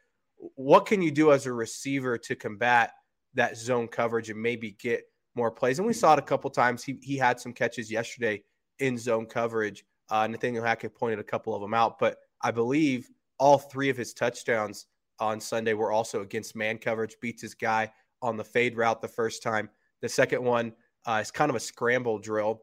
what 0.55 0.85
can 0.85 1.01
you 1.01 1.11
do 1.11 1.31
as 1.31 1.45
a 1.45 1.53
receiver 1.53 2.17
to 2.17 2.35
combat 2.35 2.91
that 3.33 3.57
zone 3.57 3.87
coverage 3.87 4.29
and 4.29 4.41
maybe 4.41 4.71
get 4.79 5.03
more 5.35 5.51
plays? 5.51 5.79
And 5.79 5.87
we 5.87 5.93
saw 5.93 6.13
it 6.13 6.19
a 6.19 6.23
couple 6.23 6.49
times. 6.49 6.83
He 6.83 6.99
he 7.01 7.17
had 7.17 7.39
some 7.39 7.53
catches 7.53 7.91
yesterday 7.91 8.43
in 8.79 8.97
zone 8.97 9.25
coverage. 9.25 9.83
Uh, 10.09 10.27
Nathaniel 10.27 10.63
Hackett 10.63 10.95
pointed 10.95 11.19
a 11.19 11.23
couple 11.23 11.55
of 11.55 11.61
them 11.61 11.73
out, 11.73 11.97
but 11.97 12.17
I 12.41 12.51
believe 12.51 13.09
all 13.39 13.57
three 13.57 13.89
of 13.89 13.97
his 13.97 14.13
touchdowns 14.13 14.87
on 15.19 15.39
Sunday 15.39 15.73
were 15.73 15.91
also 15.91 16.21
against 16.21 16.55
man 16.55 16.77
coverage. 16.77 17.15
Beats 17.21 17.41
his 17.41 17.55
guy 17.55 17.91
on 18.21 18.37
the 18.37 18.43
fade 18.43 18.75
route 18.75 19.01
the 19.01 19.07
first 19.07 19.43
time. 19.43 19.69
The 20.01 20.09
second 20.09 20.43
one 20.43 20.73
uh, 21.05 21.19
is 21.21 21.31
kind 21.31 21.49
of 21.49 21.55
a 21.55 21.59
scramble 21.59 22.19
drill, 22.19 22.61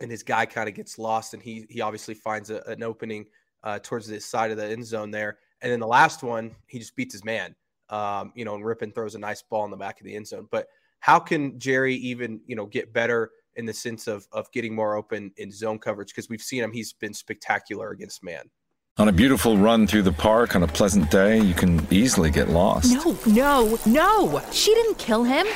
and 0.00 0.10
his 0.10 0.22
guy 0.22 0.46
kind 0.46 0.68
of 0.68 0.74
gets 0.74 0.98
lost, 0.98 1.34
and 1.34 1.42
he 1.42 1.66
he 1.68 1.80
obviously 1.80 2.14
finds 2.14 2.50
a, 2.50 2.62
an 2.66 2.82
opening 2.82 3.26
uh, 3.64 3.78
towards 3.82 4.06
the 4.06 4.20
side 4.20 4.50
of 4.50 4.56
the 4.56 4.66
end 4.66 4.86
zone 4.86 5.10
there. 5.10 5.38
And 5.60 5.72
then 5.72 5.80
the 5.80 5.86
last 5.86 6.22
one, 6.22 6.54
he 6.66 6.78
just 6.78 6.94
beats 6.94 7.14
his 7.14 7.24
man, 7.24 7.54
um, 7.90 8.32
you 8.34 8.44
know, 8.44 8.54
and 8.54 8.64
Rypien 8.64 8.94
throws 8.94 9.14
a 9.14 9.18
nice 9.18 9.42
ball 9.42 9.64
in 9.64 9.70
the 9.70 9.76
back 9.76 10.00
of 10.00 10.04
the 10.04 10.14
end 10.14 10.26
zone. 10.26 10.46
But 10.50 10.68
how 11.00 11.18
can 11.18 11.58
Jerry 11.58 11.94
even, 11.96 12.40
you 12.46 12.54
know, 12.54 12.66
get 12.66 12.92
better 12.92 13.30
in 13.56 13.66
the 13.66 13.72
sense 13.72 14.06
of 14.06 14.26
of 14.32 14.50
getting 14.52 14.74
more 14.74 14.94
open 14.96 15.32
in 15.36 15.50
zone 15.50 15.78
coverage? 15.78 16.08
Because 16.08 16.28
we've 16.28 16.42
seen 16.42 16.62
him; 16.62 16.72
he's 16.72 16.92
been 16.92 17.14
spectacular 17.14 17.90
against 17.90 18.22
man. 18.22 18.50
On 18.98 19.08
a 19.08 19.12
beautiful 19.12 19.56
run 19.56 19.86
through 19.86 20.02
the 20.02 20.12
park 20.12 20.56
on 20.56 20.64
a 20.64 20.66
pleasant 20.66 21.08
day, 21.08 21.38
you 21.38 21.54
can 21.54 21.86
easily 21.88 22.32
get 22.32 22.48
lost. 22.48 22.92
No, 22.92 23.16
no, 23.26 23.78
no! 23.86 24.42
She 24.50 24.74
didn't 24.74 24.98
kill 24.98 25.24
him. 25.24 25.46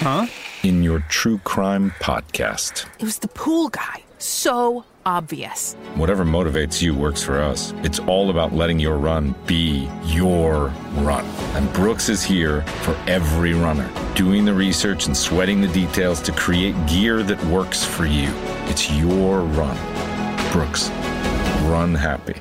Huh? 0.00 0.28
In 0.62 0.84
your 0.84 1.00
true 1.08 1.38
crime 1.38 1.92
podcast. 1.98 2.86
It 3.00 3.04
was 3.04 3.18
the 3.18 3.26
pool 3.26 3.68
guy. 3.68 4.04
So 4.18 4.84
obvious. 5.04 5.74
Whatever 5.96 6.24
motivates 6.24 6.80
you 6.80 6.94
works 6.94 7.20
for 7.20 7.40
us. 7.40 7.74
It's 7.78 7.98
all 7.98 8.30
about 8.30 8.52
letting 8.52 8.78
your 8.78 8.96
run 8.96 9.34
be 9.46 9.90
your 10.04 10.68
run. 10.98 11.24
And 11.56 11.72
Brooks 11.72 12.08
is 12.08 12.22
here 12.22 12.62
for 12.82 12.94
every 13.08 13.54
runner, 13.54 13.90
doing 14.14 14.44
the 14.44 14.54
research 14.54 15.06
and 15.06 15.16
sweating 15.16 15.60
the 15.60 15.68
details 15.68 16.20
to 16.22 16.32
create 16.32 16.76
gear 16.86 17.24
that 17.24 17.44
works 17.46 17.84
for 17.84 18.06
you. 18.06 18.30
It's 18.66 18.88
your 18.92 19.40
run. 19.40 19.76
Brooks, 20.52 20.90
run 21.68 21.92
happy. 21.92 22.40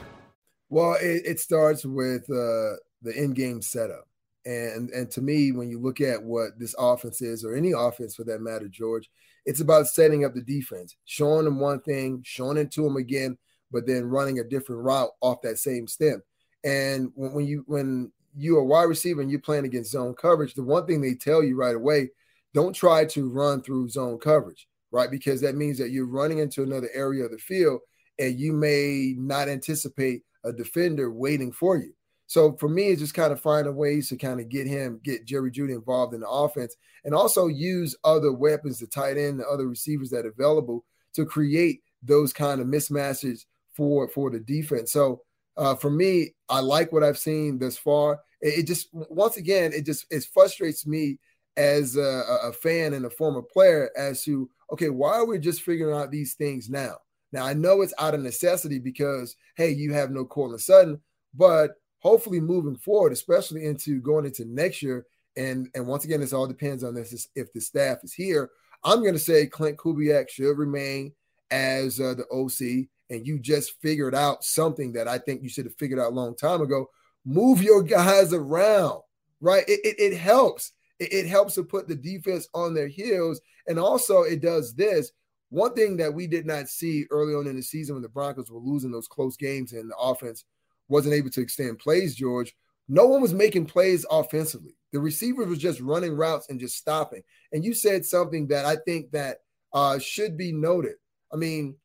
Well, 0.70 0.96
it, 1.02 1.24
it 1.26 1.40
starts 1.40 1.84
with 1.84 2.30
uh, 2.30 2.78
the 3.02 3.14
in-game 3.16 3.64
setup. 3.64 4.07
And 4.48 4.90
and 4.92 5.12
to 5.12 5.22
me, 5.22 5.52
when 5.52 5.70
you 5.70 5.78
look 5.78 6.00
at 6.00 6.24
what 6.24 6.58
this 6.58 6.74
offense 6.80 7.22
is, 7.22 7.44
or 7.44 7.54
any 7.54 7.74
offense 7.74 8.16
for 8.16 8.24
that 8.24 8.40
matter, 8.40 8.70
George, 8.70 9.10
it's 9.46 9.60
about 9.60 9.88
setting 9.88 10.24
up 10.24 10.34
the 10.34 10.42
defense, 10.42 10.96
showing 11.04 11.44
them 11.44 11.60
one 11.60 11.82
thing, 11.82 12.22
showing 12.24 12.56
it 12.56 12.72
to 12.72 12.84
them 12.84 12.96
again, 12.96 13.38
but 13.72 13.86
then 13.86 14.06
running 14.06 14.40
a 14.40 14.46
different 14.46 14.84
route 14.84 15.10
off 15.20 15.42
that 15.42 15.58
same 15.58 15.86
stem. 15.86 16.24
And 16.64 17.12
when, 17.14 17.34
when 17.34 17.46
you 17.46 17.66
when 17.68 18.14
you're 18.38 18.62
a 18.62 18.66
wide 18.66 18.84
receiver 18.84 19.20
and 19.22 19.30
you're 19.30 19.42
playing 19.42 19.66
against 19.66 19.92
zone 19.92 20.14
coverage, 20.14 20.54
the 20.54 20.64
one 20.64 20.86
thing 20.86 21.02
they 21.02 21.16
tell 21.16 21.44
you 21.44 21.58
right 21.58 21.76
away, 21.76 22.10
don't 22.54 22.74
try 22.74 23.04
to 23.04 23.30
run 23.30 23.62
through 23.62 23.90
zone 23.90 24.18
coverage, 24.18 24.66
right? 24.92 25.12
Because 25.12 25.42
that 25.42 25.56
means 25.56 25.78
that 25.80 25.90
you're 25.90 26.08
running 26.08 26.38
into 26.38 26.64
another 26.64 26.90
area 26.94 27.26
of 27.26 27.32
the 27.32 27.38
field 27.38 27.82
and 28.18 28.40
you 28.40 28.54
may 28.54 29.14
not 29.18 29.50
anticipate 29.50 30.22
a 30.46 30.54
defender 30.54 31.12
waiting 31.12 31.52
for 31.52 31.76
you. 31.78 31.94
So 32.28 32.58
for 32.58 32.68
me, 32.68 32.90
it's 32.90 33.02
just 33.02 33.14
kind 33.14 33.32
of 33.32 33.40
finding 33.40 33.76
ways 33.76 34.10
to 34.10 34.18
kind 34.18 34.40
of 34.40 34.50
get 34.50 34.68
him, 34.68 35.00
get 35.04 35.26
Jerry 35.26 35.50
Jeudy 35.50 35.74
involved 35.74 36.14
in 36.14 36.20
the 36.20 36.30
offense, 36.30 36.76
and 37.06 37.16
also 37.16 37.48
use 37.48 37.96
other 38.04 38.34
weapons, 38.34 38.80
the 38.80 38.88
tight 38.88 39.18
end, 39.18 39.40
the 39.40 39.48
other 39.48 39.68
receivers 39.68 40.10
that 40.10 40.26
are 40.26 40.30
available 40.30 40.84
to 41.14 41.26
create 41.26 41.82
those 42.04 42.34
kind 42.34 42.62
of 42.62 42.68
mismatches 42.68 43.46
for 43.74 44.10
for 44.10 44.30
the 44.30 44.40
defense. 44.40 44.92
So 44.92 45.22
uh, 45.56 45.76
for 45.76 45.90
me, 45.90 46.36
I 46.50 46.60
like 46.60 46.92
what 46.92 47.04
I've 47.04 47.18
seen 47.18 47.60
thus 47.60 47.78
far. 47.78 48.20
It, 48.42 48.60
it 48.60 48.68
just 48.68 48.90
once 48.92 49.38
again, 49.38 49.72
it 49.74 49.86
just 49.86 50.06
it 50.12 50.28
frustrates 50.34 50.86
me 50.86 51.20
as 51.56 51.96
a, 51.96 52.24
a 52.44 52.54
fan 52.54 52.94
and 52.94 53.06
a 53.06 53.10
former 53.10 53.42
player 53.42 53.90
as 53.98 54.24
to 54.24 54.50
okay, 54.74 54.90
why 54.90 55.14
are 55.14 55.26
we 55.26 55.40
just 55.40 55.62
figuring 55.62 55.96
out 55.96 56.12
these 56.12 56.34
things 56.34 56.70
now? 56.70 56.98
Now 57.32 57.46
I 57.46 57.54
know 57.54 57.82
it's 57.82 57.94
out 57.98 58.14
of 58.14 58.22
necessity 58.22 58.80
because 58.80 59.36
hey, 59.56 59.72
you 59.72 59.94
have 59.94 60.12
no 60.12 60.26
Courtland 60.26 60.62
Sutton, 60.62 61.00
but 61.34 61.72
hopefully 62.00 62.40
moving 62.40 62.76
forward, 62.76 63.12
especially 63.12 63.66
into 63.66 64.00
going 64.02 64.26
into 64.26 64.46
next 64.46 64.82
year. 64.82 65.06
And 65.36 65.70
and 65.76 65.88
once 65.88 66.06
again, 66.06 66.20
this 66.20 66.34
all 66.34 66.48
depends 66.48 66.84
on 66.84 66.96
this 66.96 67.28
if 67.36 67.54
the 67.54 67.62
staff 67.62 68.00
is 68.04 68.14
here. 68.14 68.50
I'm 68.84 69.02
going 69.02 69.14
to 69.14 69.20
say 69.20 69.48
Clint 69.48 69.78
Kubiak 69.78 70.30
should 70.30 70.58
remain 70.58 71.14
as 71.52 72.00
uh, 72.00 72.14
the 72.14 72.26
OC, 72.32 72.88
and 73.10 73.26
you 73.26 73.40
just 73.40 73.80
figured 73.82 74.16
out 74.16 74.44
something 74.44 74.94
that 74.94 75.08
I 75.08 75.18
think 75.18 75.42
you 75.42 75.50
should 75.50 75.66
have 75.66 75.76
figured 75.76 76.00
out 76.00 76.12
a 76.12 76.16
long 76.16 76.36
time 76.36 76.62
ago. 76.62 76.88
Move 77.26 77.62
your 77.62 77.84
guys 77.84 78.34
around, 78.34 79.02
right? 79.42 79.64
It, 79.68 79.80
it, 79.84 80.14
it 80.14 80.18
helps. 80.18 80.74
It, 81.00 81.14
it 81.14 81.28
helps 81.28 81.56
to 81.56 81.64
put 81.64 81.88
the 81.88 81.96
defense 81.96 82.48
on 82.54 82.74
their 82.74 82.88
heels, 82.88 83.42
and 83.68 83.80
also 83.80 84.24
it 84.24 84.42
does 84.42 84.74
this. 84.74 85.12
One 85.50 85.74
thing 85.74 85.98
that 85.98 86.14
we 86.14 86.28
did 86.28 86.46
not 86.46 86.68
see 86.68 87.06
early 87.10 87.34
on 87.34 87.48
in 87.48 87.56
the 87.56 87.62
season 87.62 87.96
when 87.96 88.02
the 88.02 88.10
Broncos 88.10 88.52
were 88.52 88.60
losing 88.60 88.92
those 88.92 89.08
close 89.08 89.38
games 89.38 89.72
and 89.72 89.90
the 89.90 89.98
offense 89.98 90.44
wasn't 90.88 91.14
able 91.16 91.30
to 91.32 91.42
extend 91.42 91.80
plays, 91.80 92.16
George, 92.16 92.56
no 92.88 93.06
one 93.06 93.22
was 93.22 93.34
making 93.34 93.66
plays 93.66 94.06
offensively. 94.10 94.76
The 94.94 95.00
receivers 95.00 95.48
was 95.48 95.60
just 95.60 95.82
running 95.82 96.16
routes 96.16 96.50
and 96.50 96.60
just 96.60 96.78
stopping. 96.78 97.22
And 97.52 97.64
you 97.64 97.74
said 97.74 98.06
something 98.06 98.48
that 98.48 98.66
I 98.66 98.78
think 98.86 99.12
that 99.12 99.38
uh, 99.74 100.00
should 100.00 100.38
be 100.38 100.54
noted. 100.54 100.96
I 101.32 101.36
mean, 101.36 101.76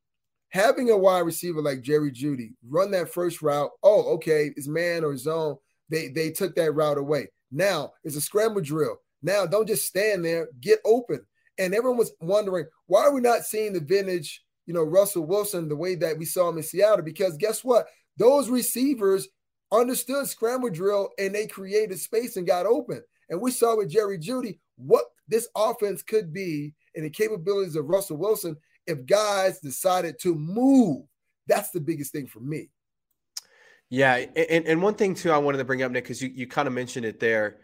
having 0.50 0.90
a 0.90 0.96
wide 0.96 1.20
receiver 1.20 1.60
like 1.60 1.82
Jerry 1.82 2.12
Jeudy 2.12 2.54
run 2.68 2.90
that 2.92 3.12
first 3.12 3.42
route, 3.42 3.70
oh, 3.82 4.14
okay, 4.14 4.52
it's 4.56 4.68
man 4.68 5.02
or 5.02 5.16
zone. 5.16 5.56
They 5.88 6.08
they 6.08 6.30
took 6.30 6.54
that 6.54 6.72
route 6.72 6.98
away. 6.98 7.28
Now 7.50 7.92
it's 8.04 8.16
a 8.16 8.20
scramble 8.20 8.62
drill. 8.62 8.96
Now 9.22 9.46
don't 9.46 9.66
just 9.66 9.86
stand 9.86 10.24
there, 10.24 10.48
get 10.60 10.78
open. 10.84 11.26
And 11.58 11.74
everyone 11.74 11.98
was 11.98 12.12
wondering 12.20 12.66
why 12.86 13.02
are 13.02 13.12
we 13.12 13.20
not 13.20 13.44
seeing 13.44 13.72
the 13.72 13.80
vintage, 13.80 14.42
you 14.66 14.74
know, 14.74 14.84
Russell 14.84 15.26
Wilson 15.26 15.68
the 15.68 15.76
way 15.76 15.96
that 15.96 16.16
we 16.16 16.24
saw 16.24 16.48
him 16.48 16.58
in 16.58 16.62
Seattle? 16.62 17.04
Because 17.04 17.36
guess 17.36 17.64
what? 17.64 17.86
Those 18.16 18.48
receivers 18.48 19.28
understood 19.72 20.28
scramble 20.28 20.70
drill 20.70 21.10
and 21.18 21.34
they 21.34 21.46
created 21.46 21.98
space 21.98 22.36
and 22.36 22.46
got 22.46 22.66
open. 22.66 23.02
And 23.30 23.40
we 23.40 23.50
saw 23.50 23.76
with 23.76 23.90
Jerry 23.90 24.18
Jeudy 24.18 24.58
what 24.76 25.04
this 25.28 25.48
offense 25.56 26.02
could 26.02 26.32
be 26.32 26.74
and 26.94 27.04
the 27.04 27.10
capabilities 27.10 27.76
of 27.76 27.86
Russell 27.86 28.18
Wilson 28.18 28.56
if 28.86 29.06
guys 29.06 29.60
decided 29.60 30.18
to 30.20 30.34
move. 30.34 31.04
That's 31.46 31.70
the 31.70 31.80
biggest 31.80 32.12
thing 32.12 32.26
for 32.26 32.40
me. 32.40 32.68
Yeah, 33.88 34.24
and, 34.36 34.66
and 34.66 34.82
one 34.82 34.94
thing 34.94 35.14
too 35.14 35.32
I 35.32 35.38
wanted 35.38 35.58
to 35.58 35.64
bring 35.64 35.82
up, 35.82 35.92
Nick, 35.92 36.04
because 36.04 36.22
you, 36.22 36.30
you 36.34 36.46
kind 36.46 36.66
of 36.66 36.72
mentioned 36.72 37.04
it 37.04 37.20
there. 37.20 37.58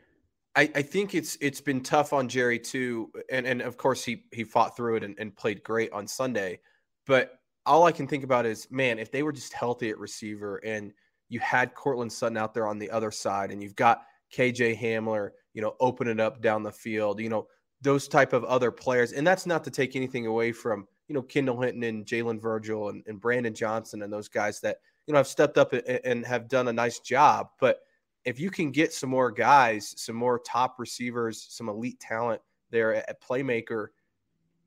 I, 0.54 0.70
I 0.74 0.82
think 0.82 1.14
it's 1.14 1.38
it's 1.40 1.60
been 1.60 1.82
tough 1.82 2.12
on 2.12 2.28
Jerry 2.28 2.58
too, 2.58 3.10
and 3.30 3.46
and 3.46 3.62
of 3.62 3.76
course 3.76 4.04
he 4.04 4.24
he 4.32 4.44
fought 4.44 4.76
through 4.76 4.96
it 4.96 5.04
and, 5.04 5.14
and 5.18 5.34
played 5.34 5.62
great 5.62 5.92
on 5.92 6.06
Sunday. 6.06 6.60
But 7.06 7.37
all 7.68 7.84
I 7.84 7.92
can 7.92 8.06
think 8.08 8.24
about 8.24 8.46
is, 8.46 8.66
man, 8.70 8.98
if 8.98 9.12
they 9.12 9.22
were 9.22 9.32
just 9.32 9.52
healthy 9.52 9.90
at 9.90 9.98
receiver 9.98 10.56
and 10.64 10.92
you 11.28 11.38
had 11.40 11.74
Courtland 11.74 12.10
Sutton 12.10 12.38
out 12.38 12.54
there 12.54 12.66
on 12.66 12.78
the 12.78 12.90
other 12.90 13.10
side 13.10 13.50
and 13.50 13.62
you've 13.62 13.76
got 13.76 14.02
KJ 14.32 14.80
Hamler, 14.80 15.30
you 15.52 15.60
know, 15.60 15.76
open 15.78 16.08
it 16.08 16.18
up 16.18 16.40
down 16.40 16.62
the 16.62 16.72
field, 16.72 17.20
you 17.20 17.28
know, 17.28 17.46
those 17.82 18.08
type 18.08 18.32
of 18.32 18.44
other 18.44 18.70
players. 18.70 19.12
And 19.12 19.26
that's 19.26 19.44
not 19.44 19.62
to 19.64 19.70
take 19.70 19.96
anything 19.96 20.26
away 20.26 20.50
from, 20.50 20.88
you 21.08 21.14
know, 21.14 21.22
Kendall 21.22 21.60
Hinton 21.60 21.82
and 21.82 22.06
Jalen 22.06 22.40
Virgil 22.40 22.88
and, 22.88 23.04
and 23.06 23.20
Brandon 23.20 23.54
Johnson 23.54 24.02
and 24.02 24.12
those 24.12 24.28
guys 24.28 24.60
that, 24.60 24.78
you 25.06 25.12
know, 25.12 25.18
have 25.18 25.28
stepped 25.28 25.58
up 25.58 25.74
and, 25.74 25.86
and 26.04 26.26
have 26.26 26.48
done 26.48 26.68
a 26.68 26.72
nice 26.72 27.00
job. 27.00 27.48
But 27.60 27.80
if 28.24 28.40
you 28.40 28.50
can 28.50 28.70
get 28.70 28.94
some 28.94 29.10
more 29.10 29.30
guys, 29.30 29.94
some 29.96 30.16
more 30.16 30.38
top 30.38 30.78
receivers, 30.78 31.46
some 31.50 31.68
elite 31.68 32.00
talent 32.00 32.40
there 32.70 32.94
at 32.94 33.22
playmaker 33.22 33.88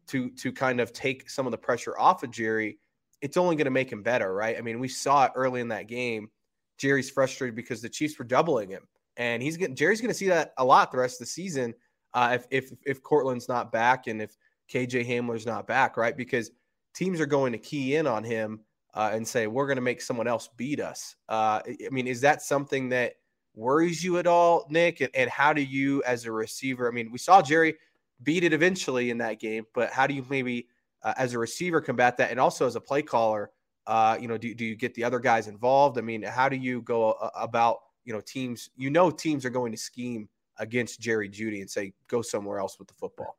to 0.08 0.30
to 0.32 0.52
kind 0.52 0.80
of 0.80 0.94
take 0.94 1.30
some 1.30 1.46
of 1.46 1.52
the 1.52 1.58
pressure 1.58 1.98
off 1.98 2.24
of 2.24 2.32
Jerry, 2.32 2.78
it's 3.22 3.38
only 3.38 3.56
going 3.56 3.66
to 3.66 3.72
make 3.72 3.92
him 3.92 4.04
better, 4.04 4.34
right? 4.34 4.58
I 4.58 4.62
mean, 4.62 4.80
we 4.80 4.88
saw 4.88 5.26
it 5.26 5.32
early 5.36 5.62
in 5.62 5.70
that 5.70 5.88
game. 5.88 6.30
Jerry's 6.78 7.10
frustrated 7.10 7.56
because 7.56 7.82
the 7.82 7.90
Chiefs 7.90 8.18
were 8.18 8.26
doubling 8.26 8.70
him, 8.70 8.88
and 9.18 9.42
he's 9.42 9.58
getting 9.58 9.76
Jerry's 9.76 10.02
going 10.02 10.10
to 10.10 10.18
see 10.18 10.30
that 10.30 10.54
a 10.58 10.66
lot 10.66 10.92
the 10.92 10.98
rest 10.98 11.16
of 11.16 11.28
the 11.28 11.32
season 11.32 11.74
uh, 12.14 12.32
if 12.34 12.46
if 12.50 12.72
if 12.86 13.04
Courtland's 13.04 13.48
not 13.48 13.72
back 13.72 14.08
and 14.08 14.22
if 14.22 14.36
KJ 14.72 15.08
Hamler's 15.08 15.46
not 15.46 15.68
back, 15.68 15.98
right? 15.98 16.16
Because 16.16 16.52
teams 16.94 17.20
are 17.20 17.26
going 17.26 17.52
to 17.52 17.58
key 17.58 17.96
in 17.96 18.08
on 18.08 18.24
him 18.24 18.62
uh, 18.94 19.12
and 19.14 19.28
say 19.28 19.48
we're 19.48 19.68
going 19.68 19.78
to 19.78 19.82
make 19.82 20.02
someone 20.02 20.28
else 20.28 20.50
beat 20.58 20.80
us. 20.80 21.16
Uh, 21.30 21.62
I 21.66 21.90
mean, 21.92 22.08
is 22.08 22.22
that 22.22 22.42
something 22.42 22.90
that 22.90 23.14
worries 23.56 24.04
you 24.04 24.18
at 24.18 24.28
all, 24.28 24.66
Nick? 24.70 25.02
And, 25.02 25.10
and 25.14 25.30
how 25.30 25.54
do 25.54 25.62
you, 25.62 26.02
as 26.04 26.26
a 26.26 26.32
receiver, 26.32 26.88
I 26.88 26.92
mean, 26.92 27.12
we 27.12 27.18
saw 27.18 27.42
Jerry 27.42 27.76
beat 28.24 28.44
it 28.44 28.54
eventually 28.54 29.10
in 29.10 29.18
that 29.20 29.40
game, 29.40 29.66
but 29.74 29.92
how 29.92 30.08
do 30.08 30.14
you 30.14 30.26
maybe 30.30 30.68
uh, 31.04 31.14
as 31.18 31.34
a 31.34 31.40
receiver 31.40 31.82
combat 31.82 32.18
that, 32.18 32.32
and 32.32 32.40
also 32.40 32.66
as 32.66 32.76
a 32.76 32.82
play 32.82 33.02
caller? 33.02 33.52
Uh, 33.88 34.18
you 34.20 34.28
know, 34.28 34.38
do, 34.38 34.54
do 34.54 34.64
you 34.64 34.76
get 34.76 34.94
the 34.94 35.04
other 35.04 35.20
guys 35.20 35.48
involved? 35.48 35.98
I 35.98 36.02
mean, 36.02 36.22
how 36.22 36.50
do 36.50 36.56
you 36.56 36.82
go 36.82 37.12
uh, 37.14 37.30
about 37.36 37.80
you 38.06 38.14
know 38.14 38.22
teams? 38.22 38.70
You 38.76 38.90
know, 38.90 39.10
teams 39.10 39.46
are 39.46 39.50
going 39.50 39.72
to 39.72 39.78
scheme 39.78 40.30
against 40.58 41.00
Jerry 41.00 41.30
Jeudy 41.30 41.62
and 41.62 41.70
say 41.70 41.94
go 42.08 42.22
somewhere 42.22 42.60
else 42.60 42.78
with 42.78 42.88
the 42.88 42.94
football. 42.94 43.38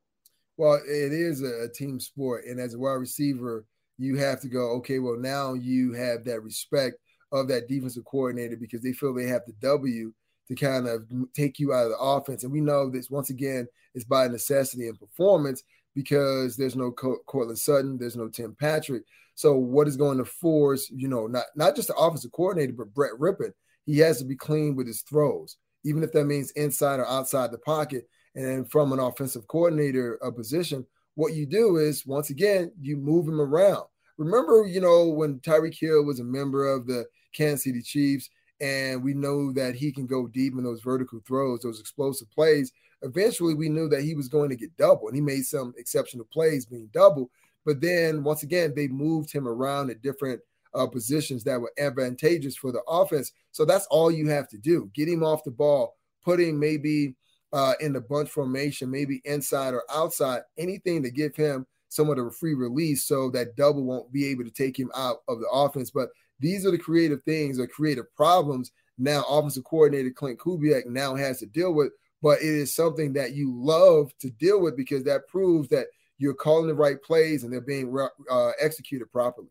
Well, 0.57 0.81
it 0.87 1.13
is 1.13 1.43
a, 1.43 1.69
team 1.69 1.99
sport, 1.99 2.45
and 2.45 2.61
as 2.61 2.75
a 2.75 2.79
wide 2.79 2.93
receiver, 2.93 3.65
you 3.99 4.17
have 4.17 4.41
to 4.41 4.49
go. 4.49 4.73
Okay, 4.77 4.99
well 4.99 5.17
now 5.19 5.55
you 5.55 5.93
have 5.93 6.25
that 6.25 6.43
respect 6.43 6.97
of 7.31 7.49
that 7.49 7.69
defensive 7.69 8.05
coordinator 8.05 8.57
because 8.57 8.83
they 8.83 8.93
feel 8.93 9.15
they 9.15 9.27
have 9.27 9.43
the 9.47 9.55
W 9.61 10.13
to 10.49 10.55
kind 10.55 10.87
of 10.87 11.07
take 11.35 11.59
you 11.59 11.73
out 11.73 11.85
of 11.85 11.91
the 11.91 11.99
offense. 11.99 12.45
And 12.45 12.53
we 12.53 12.61
know 12.61 12.91
this 12.91 13.11
once 13.11 13.31
again 13.31 13.67
is 13.95 14.05
by 14.05 14.29
necessity 14.29 14.89
and 14.89 14.99
performance 14.99 15.63
because 15.95 16.57
there's 16.57 16.77
no 16.77 16.91
Courtland 16.91 17.59
Sutton, 17.59 17.99
there's 17.99 18.17
no 18.17 18.29
Tim 18.29 18.57
Patrick. 18.59 19.03
So 19.35 19.57
what 19.57 19.89
is 19.89 19.97
going 19.97 20.19
to 20.19 20.25
force, 20.25 20.91
you 20.91 21.09
know, 21.09 21.27
not 21.27 21.45
not 21.57 21.77
just 21.77 21.89
the 21.89 21.95
offensive 21.95 22.33
coordinator, 22.33 22.73
but 22.73 22.93
Brett 22.95 23.13
Rypien, 23.19 23.53
he 23.87 23.99
has 23.99 24.19
to 24.19 24.25
be 24.25 24.37
clean 24.37 24.77
with 24.77 24.87
his 24.87 25.03
throws, 25.03 25.57
even 25.85 26.03
if 26.03 26.13
that 26.13 26.25
means 26.25 26.51
inside 26.53 27.01
or 27.01 27.09
outside 27.09 27.51
the 27.51 27.59
pocket. 27.59 28.09
And 28.35 28.71
from 28.71 28.93
an 28.93 28.99
offensive 28.99 29.47
coordinator 29.49 30.15
a 30.23 30.33
position, 30.33 30.87
what 31.15 31.35
you 31.35 31.47
do 31.47 31.77
is 31.77 32.07
once 32.07 32.31
again 32.31 32.73
you 32.81 32.97
move 32.97 33.29
him 33.29 33.41
around. 33.41 33.85
Remember, 34.19 34.67
you 34.67 34.81
know, 34.81 35.09
when 35.09 35.41
Tyreek 35.41 35.79
Hill 35.79 36.05
was 36.05 36.21
a 36.21 36.25
member 36.25 36.69
of 36.69 36.87
the 36.87 37.07
Kansas 37.35 37.65
City 37.65 37.83
Chiefs, 37.83 38.31
and 38.61 39.03
we 39.03 39.15
know 39.15 39.53
that 39.53 39.75
he 39.75 39.91
can 39.91 40.07
go 40.07 40.29
deep 40.29 40.53
in 40.57 40.63
those 40.63 40.83
vertical 40.83 41.21
throws, 41.27 41.61
those 41.61 41.81
explosive 41.81 42.31
plays. 42.31 42.71
Eventually, 43.03 43.55
we 43.55 43.69
knew 43.69 43.89
that 43.89 44.03
he 44.03 44.15
was 44.15 44.29
going 44.29 44.51
to 44.51 44.57
get 44.57 44.77
double, 44.77 45.09
and 45.09 45.17
he 45.17 45.21
made 45.21 45.45
some 45.45 45.75
exceptional 45.77 46.27
plays 46.33 46.67
being 46.67 46.89
double. 46.93 47.31
But 47.65 47.81
then, 47.81 48.25
once 48.25 48.43
again, 48.43 48.73
they 48.75 48.89
moved 48.89 49.33
him 49.33 49.47
around 49.47 49.91
at 49.91 50.03
different 50.03 50.41
uh, 50.75 50.87
positions 50.87 51.45
that 51.45 51.61
were 51.61 51.73
advantageous 51.79 52.57
for 52.57 52.73
the 52.73 52.83
offense. 52.89 53.33
So 53.51 53.65
that's 53.65 53.87
all 53.87 54.11
you 54.11 54.29
have 54.29 54.49
to 54.49 54.59
do: 54.59 54.91
get 54.95 55.09
him 55.09 55.23
off 55.23 55.45
the 55.45 55.51
ball, 55.51 55.97
put 56.25 56.41
him 56.41 56.59
maybe 56.59 57.15
uh, 57.53 57.75
in 57.81 57.93
the 57.93 58.01
bunch 58.01 58.31
formation, 58.31 58.91
maybe 58.91 59.21
inside 59.25 59.75
or 59.75 59.85
outside, 59.91 60.43
anything 60.57 61.03
to 61.03 61.11
give 61.11 61.37
him 61.37 61.67
somewhat 61.89 62.19
of 62.19 62.27
a 62.27 62.31
free 62.31 62.55
release, 62.55 63.05
so 63.05 63.31
that 63.31 63.57
double 63.57 63.85
won't 63.85 64.13
be 64.13 64.27
able 64.27 64.45
to 64.45 64.51
take 64.51 64.79
him 64.79 64.91
out 64.97 65.19
of 65.29 65.41
the 65.41 65.49
offense. 65.53 65.91
But 65.91 66.09
these 66.41 66.65
are 66.67 66.71
the 66.71 66.79
creative 66.79 67.23
things 67.25 67.59
or 67.59 67.67
creative 67.67 68.13
problems 68.17 68.73
now 68.99 69.25
offensive 69.29 69.65
coordinator 69.65 70.11
Clint 70.11 70.39
Kubiak 70.39 70.87
now 70.87 71.15
has 71.15 71.39
to 71.41 71.47
deal 71.47 71.73
with. 71.73 71.93
But 72.23 72.39
it 72.41 72.47
is 72.47 72.75
something 72.75 73.13
that 73.15 73.33
you 73.33 73.53
love 73.53 74.17
to 74.21 74.31
deal 74.31 74.61
with 74.61 74.77
because 74.77 75.05
that 75.05 75.27
proves 75.27 75.69
that 75.71 75.87
you're 76.19 76.35
calling 76.35 76.69
the 76.69 76.75
right 76.75 77.03
plays 77.03 77.43
and 77.43 77.53
they're 77.53 77.61
being 77.61 77.95
uh, 78.31 78.51
executed 78.61 79.11
properly. 79.11 79.49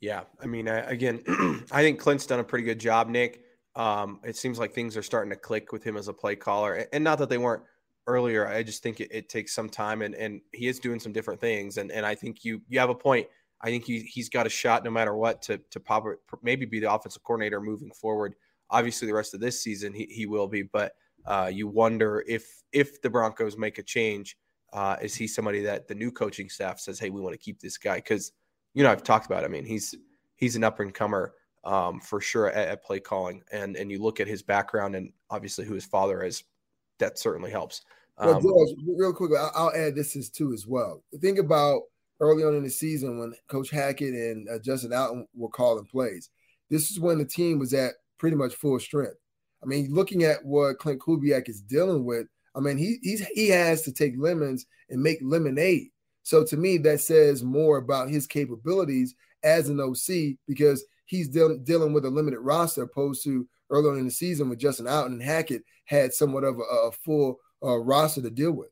Yeah, 0.00 0.22
I 0.42 0.46
mean, 0.46 0.68
I, 0.68 0.78
again, 0.80 1.22
I 1.72 1.82
think 1.82 2.00
Clint's 2.00 2.26
done 2.26 2.40
a 2.40 2.44
pretty 2.44 2.64
good 2.64 2.80
job, 2.80 3.08
Nick. 3.08 3.42
Um, 3.76 4.20
it 4.24 4.36
seems 4.36 4.58
like 4.58 4.74
things 4.74 4.96
are 4.96 5.02
starting 5.02 5.30
to 5.30 5.36
click 5.36 5.72
with 5.72 5.84
him 5.84 5.96
as 5.96 6.08
a 6.08 6.12
play 6.12 6.36
caller, 6.36 6.86
and 6.92 7.04
not 7.04 7.18
that 7.18 7.28
they 7.28 7.38
weren't 7.38 7.62
earlier. 8.06 8.46
I 8.48 8.62
just 8.62 8.82
think 8.82 9.00
it, 9.00 9.08
it 9.10 9.28
takes 9.28 9.54
some 9.54 9.68
time, 9.68 10.02
and 10.02 10.14
and 10.14 10.40
he 10.52 10.68
is 10.68 10.78
doing 10.78 11.00
some 11.00 11.12
different 11.12 11.40
things, 11.40 11.78
and 11.78 11.90
and 11.90 12.04
I 12.04 12.14
think 12.14 12.44
you 12.44 12.60
you 12.68 12.78
have 12.78 12.90
a 12.90 12.94
point. 12.94 13.26
I 13.62 13.66
think 13.66 13.84
he, 13.84 14.00
he's 14.00 14.28
got 14.28 14.46
a 14.46 14.50
shot 14.50 14.84
no 14.84 14.90
matter 14.90 15.16
what 15.16 15.40
to, 15.42 15.58
to 15.70 15.80
pop, 15.80 16.04
maybe 16.42 16.66
be 16.66 16.78
the 16.78 16.92
offensive 16.92 17.22
coordinator 17.22 17.60
moving 17.60 17.90
forward. 17.90 18.34
Obviously, 18.68 19.08
the 19.08 19.14
rest 19.14 19.32
of 19.32 19.40
this 19.40 19.62
season, 19.62 19.94
he, 19.94 20.04
he 20.10 20.26
will 20.26 20.46
be, 20.46 20.62
but 20.62 20.92
uh, 21.26 21.50
you 21.52 21.68
wonder 21.68 22.24
if 22.26 22.62
if 22.72 23.00
the 23.02 23.10
Broncos 23.10 23.56
make 23.56 23.78
a 23.78 23.82
change, 23.82 24.36
uh, 24.72 24.96
is 25.00 25.14
he 25.14 25.26
somebody 25.26 25.60
that 25.62 25.88
the 25.88 25.94
new 25.94 26.10
coaching 26.10 26.48
staff 26.48 26.80
says, 26.80 26.98
hey, 26.98 27.10
we 27.10 27.20
want 27.20 27.34
to 27.34 27.38
keep 27.38 27.60
this 27.60 27.78
guy? 27.78 27.96
Because, 27.96 28.32
you 28.74 28.82
know, 28.82 28.90
I've 28.90 29.02
talked 29.02 29.26
about, 29.26 29.42
it. 29.42 29.46
I 29.46 29.48
mean, 29.48 29.64
he's 29.64 29.94
he's 30.36 30.56
an 30.56 30.64
up 30.64 30.80
and 30.80 30.92
comer 30.92 31.34
um, 31.64 32.00
for 32.00 32.20
sure 32.20 32.50
at, 32.50 32.68
at, 32.68 32.84
play 32.84 33.00
calling. 33.00 33.42
And, 33.52 33.76
and 33.76 33.90
you 33.90 34.02
look 34.02 34.20
at 34.20 34.28
his 34.28 34.42
background 34.42 34.94
and 34.94 35.12
obviously 35.30 35.64
who 35.64 35.74
his 35.74 35.86
father 35.86 36.22
is, 36.22 36.44
that 36.98 37.18
certainly 37.18 37.50
helps. 37.50 37.82
Um, 38.18 38.28
well, 38.28 38.40
George, 38.40 38.68
real 38.86 39.12
quick, 39.12 39.32
I'll, 39.38 39.52
I'll 39.54 39.74
add 39.74 39.94
this 39.94 40.14
is 40.14 40.30
too 40.30 40.52
as 40.52 40.66
well. 40.66 41.02
Think 41.20 41.38
about– 41.38 41.82
early 42.20 42.44
on 42.44 42.54
in 42.54 42.62
the 42.62 42.70
season 42.70 43.18
when 43.18 43.34
Coach 43.48 43.70
Hackett 43.70 44.14
and 44.14 44.48
uh, 44.48 44.58
Justin 44.58 44.90
Outten 44.90 45.26
were 45.34 45.48
calling 45.48 45.84
plays. 45.84 46.30
This 46.70 46.90
is 46.90 46.98
when 46.98 47.18
the 47.18 47.24
team 47.24 47.58
was 47.58 47.74
at 47.74 47.94
pretty 48.18 48.36
much 48.36 48.54
full 48.54 48.78
strength. 48.80 49.16
I 49.62 49.66
mean, 49.66 49.92
looking 49.92 50.24
at 50.24 50.44
what 50.44 50.78
Clint 50.78 51.00
Kubiak 51.00 51.48
is 51.48 51.60
dealing 51.60 52.04
with, 52.04 52.26
I 52.54 52.60
mean, 52.60 52.78
he 52.78 52.98
he's, 53.02 53.26
he 53.26 53.48
has 53.48 53.82
to 53.82 53.92
take 53.92 54.14
lemons 54.16 54.66
and 54.88 55.02
make 55.02 55.18
lemonade. 55.22 55.88
So 56.22 56.44
to 56.44 56.56
me, 56.56 56.78
that 56.78 57.00
says 57.00 57.42
more 57.42 57.78
about 57.78 58.10
his 58.10 58.26
capabilities 58.26 59.14
as 59.42 59.68
an 59.68 59.80
OC 59.80 60.36
because 60.48 60.84
he's 61.04 61.28
dealing 61.28 61.64
dealing 61.64 61.92
with 61.92 62.04
a 62.04 62.10
limited 62.10 62.40
roster 62.40 62.82
opposed 62.82 63.22
to 63.24 63.46
earlier 63.70 63.98
in 63.98 64.06
the 64.06 64.10
season 64.10 64.48
when 64.48 64.58
Justin 64.58 64.86
Outten 64.86 65.06
and 65.06 65.22
Hackett 65.22 65.62
had 65.84 66.12
somewhat 66.12 66.44
of 66.44 66.58
a, 66.58 66.88
a 66.88 66.92
full 66.92 67.38
uh, 67.64 67.76
roster 67.76 68.22
to 68.22 68.30
deal 68.30 68.52
with. 68.52 68.70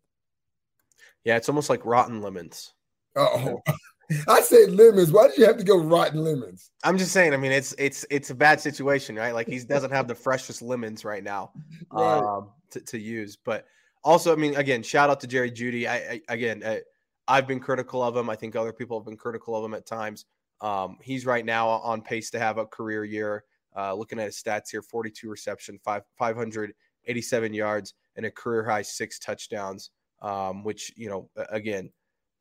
Yeah, 1.24 1.36
it's 1.36 1.48
almost 1.48 1.70
like 1.70 1.84
rotten 1.84 2.20
lemons. 2.20 2.72
Oh, 3.16 3.62
I 4.28 4.40
say 4.40 4.66
lemons. 4.66 5.12
Why 5.12 5.28
did 5.28 5.38
you 5.38 5.46
have 5.46 5.56
to 5.58 5.64
go 5.64 5.78
rotten 5.78 6.22
lemons? 6.22 6.70
I'm 6.82 6.98
just 6.98 7.12
saying. 7.12 7.32
I 7.32 7.36
mean, 7.36 7.52
it's 7.52 7.74
it's 7.78 8.04
it's 8.10 8.30
a 8.30 8.34
bad 8.34 8.60
situation, 8.60 9.16
right? 9.16 9.34
Like 9.34 9.48
he 9.48 9.58
doesn't 9.60 9.90
have 9.90 10.08
the 10.08 10.14
freshest 10.14 10.62
lemons 10.62 11.04
right 11.04 11.22
now 11.22 11.52
right. 11.92 12.18
Um, 12.18 12.50
to, 12.70 12.80
to 12.80 12.98
use. 12.98 13.36
But 13.36 13.66
also, 14.02 14.32
I 14.32 14.36
mean, 14.36 14.56
again, 14.56 14.82
shout 14.82 15.10
out 15.10 15.20
to 15.20 15.26
Jerry 15.26 15.50
Jeudy. 15.50 15.86
I, 15.86 15.94
I 15.94 16.20
again, 16.28 16.62
I, 16.64 16.82
I've 17.28 17.46
been 17.46 17.60
critical 17.60 18.02
of 18.02 18.16
him. 18.16 18.28
I 18.28 18.36
think 18.36 18.56
other 18.56 18.72
people 18.72 18.98
have 18.98 19.06
been 19.06 19.16
critical 19.16 19.56
of 19.56 19.64
him 19.64 19.74
at 19.74 19.86
times. 19.86 20.26
Um, 20.60 20.98
he's 21.02 21.26
right 21.26 21.44
now 21.44 21.68
on 21.68 22.02
pace 22.02 22.30
to 22.30 22.38
have 22.38 22.58
a 22.58 22.66
career 22.66 23.04
year. 23.04 23.44
Uh, 23.76 23.94
looking 23.94 24.18
at 24.18 24.26
his 24.26 24.42
stats 24.42 24.70
here: 24.70 24.82
42 24.82 25.28
reception, 25.28 25.78
five 25.84 26.02
587 26.18 27.54
yards, 27.54 27.94
and 28.16 28.26
a 28.26 28.30
career 28.30 28.64
high 28.64 28.82
six 28.82 29.18
touchdowns. 29.18 29.90
Um, 30.22 30.64
which 30.64 30.92
you 30.96 31.10
know, 31.10 31.28
again 31.50 31.90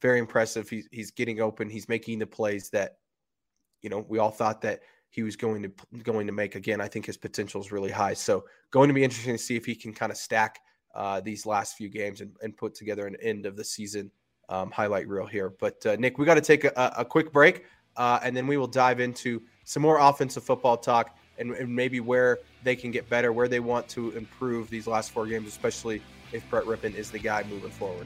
very 0.03 0.19
impressive. 0.19 0.69
He's 0.69 0.87
he's 0.91 1.09
getting 1.09 1.39
open. 1.39 1.69
He's 1.69 1.89
making 1.89 2.19
the 2.19 2.27
plays 2.27 2.69
that 2.69 2.97
you 3.81 3.89
know 3.89 4.05
we 4.07 4.19
all 4.19 4.29
thought 4.29 4.61
that 4.61 4.81
he 5.09 5.23
was 5.23 5.35
going 5.35 5.63
to 5.63 5.71
going 6.03 6.27
to 6.27 6.33
make. 6.33 6.53
Again, 6.53 6.79
I 6.79 6.87
think 6.87 7.07
his 7.07 7.17
potential 7.17 7.61
is 7.61 7.71
really 7.71 7.89
high. 7.89 8.13
So 8.13 8.45
going 8.69 8.89
to 8.89 8.93
be 8.93 9.03
interesting 9.03 9.33
to 9.33 9.41
see 9.41 9.55
if 9.55 9.65
he 9.65 9.73
can 9.73 9.93
kind 9.93 10.11
of 10.11 10.17
stack 10.17 10.59
uh, 10.93 11.21
these 11.21 11.45
last 11.45 11.77
few 11.77 11.89
games 11.89 12.21
and, 12.21 12.35
and 12.43 12.55
put 12.55 12.75
together 12.75 13.07
an 13.07 13.15
end 13.21 13.45
of 13.45 13.55
the 13.55 13.63
season 13.63 14.11
um, 14.49 14.69
highlight 14.71 15.07
reel 15.07 15.25
here. 15.25 15.53
But 15.59 15.83
uh, 15.85 15.95
Nick, 15.97 16.17
we 16.17 16.25
got 16.25 16.35
to 16.35 16.41
take 16.41 16.65
a, 16.65 16.93
a, 16.97 17.05
quick 17.05 17.31
break, 17.31 17.65
uh, 17.95 18.19
and 18.21 18.35
then 18.35 18.45
we 18.45 18.57
will 18.57 18.67
dive 18.67 18.99
into 18.99 19.41
some 19.63 19.81
more 19.81 19.97
offensive 19.97 20.43
football 20.43 20.77
talk 20.77 21.17
and, 21.39 21.51
and, 21.53 21.73
maybe 21.73 21.99
where 21.99 22.39
they 22.63 22.75
can 22.75 22.91
get 22.91 23.09
better, 23.09 23.31
where 23.31 23.47
they 23.47 23.59
want 23.59 23.87
to 23.89 24.11
improve 24.11 24.69
these 24.69 24.85
last 24.85 25.11
four 25.11 25.25
games, 25.25 25.47
especially 25.47 26.01
if 26.31 26.47
Brett 26.49 26.65
Rypien 26.65 26.93
is 26.93 27.09
the 27.09 27.19
guy 27.19 27.43
moving 27.49 27.71
forward. 27.71 28.05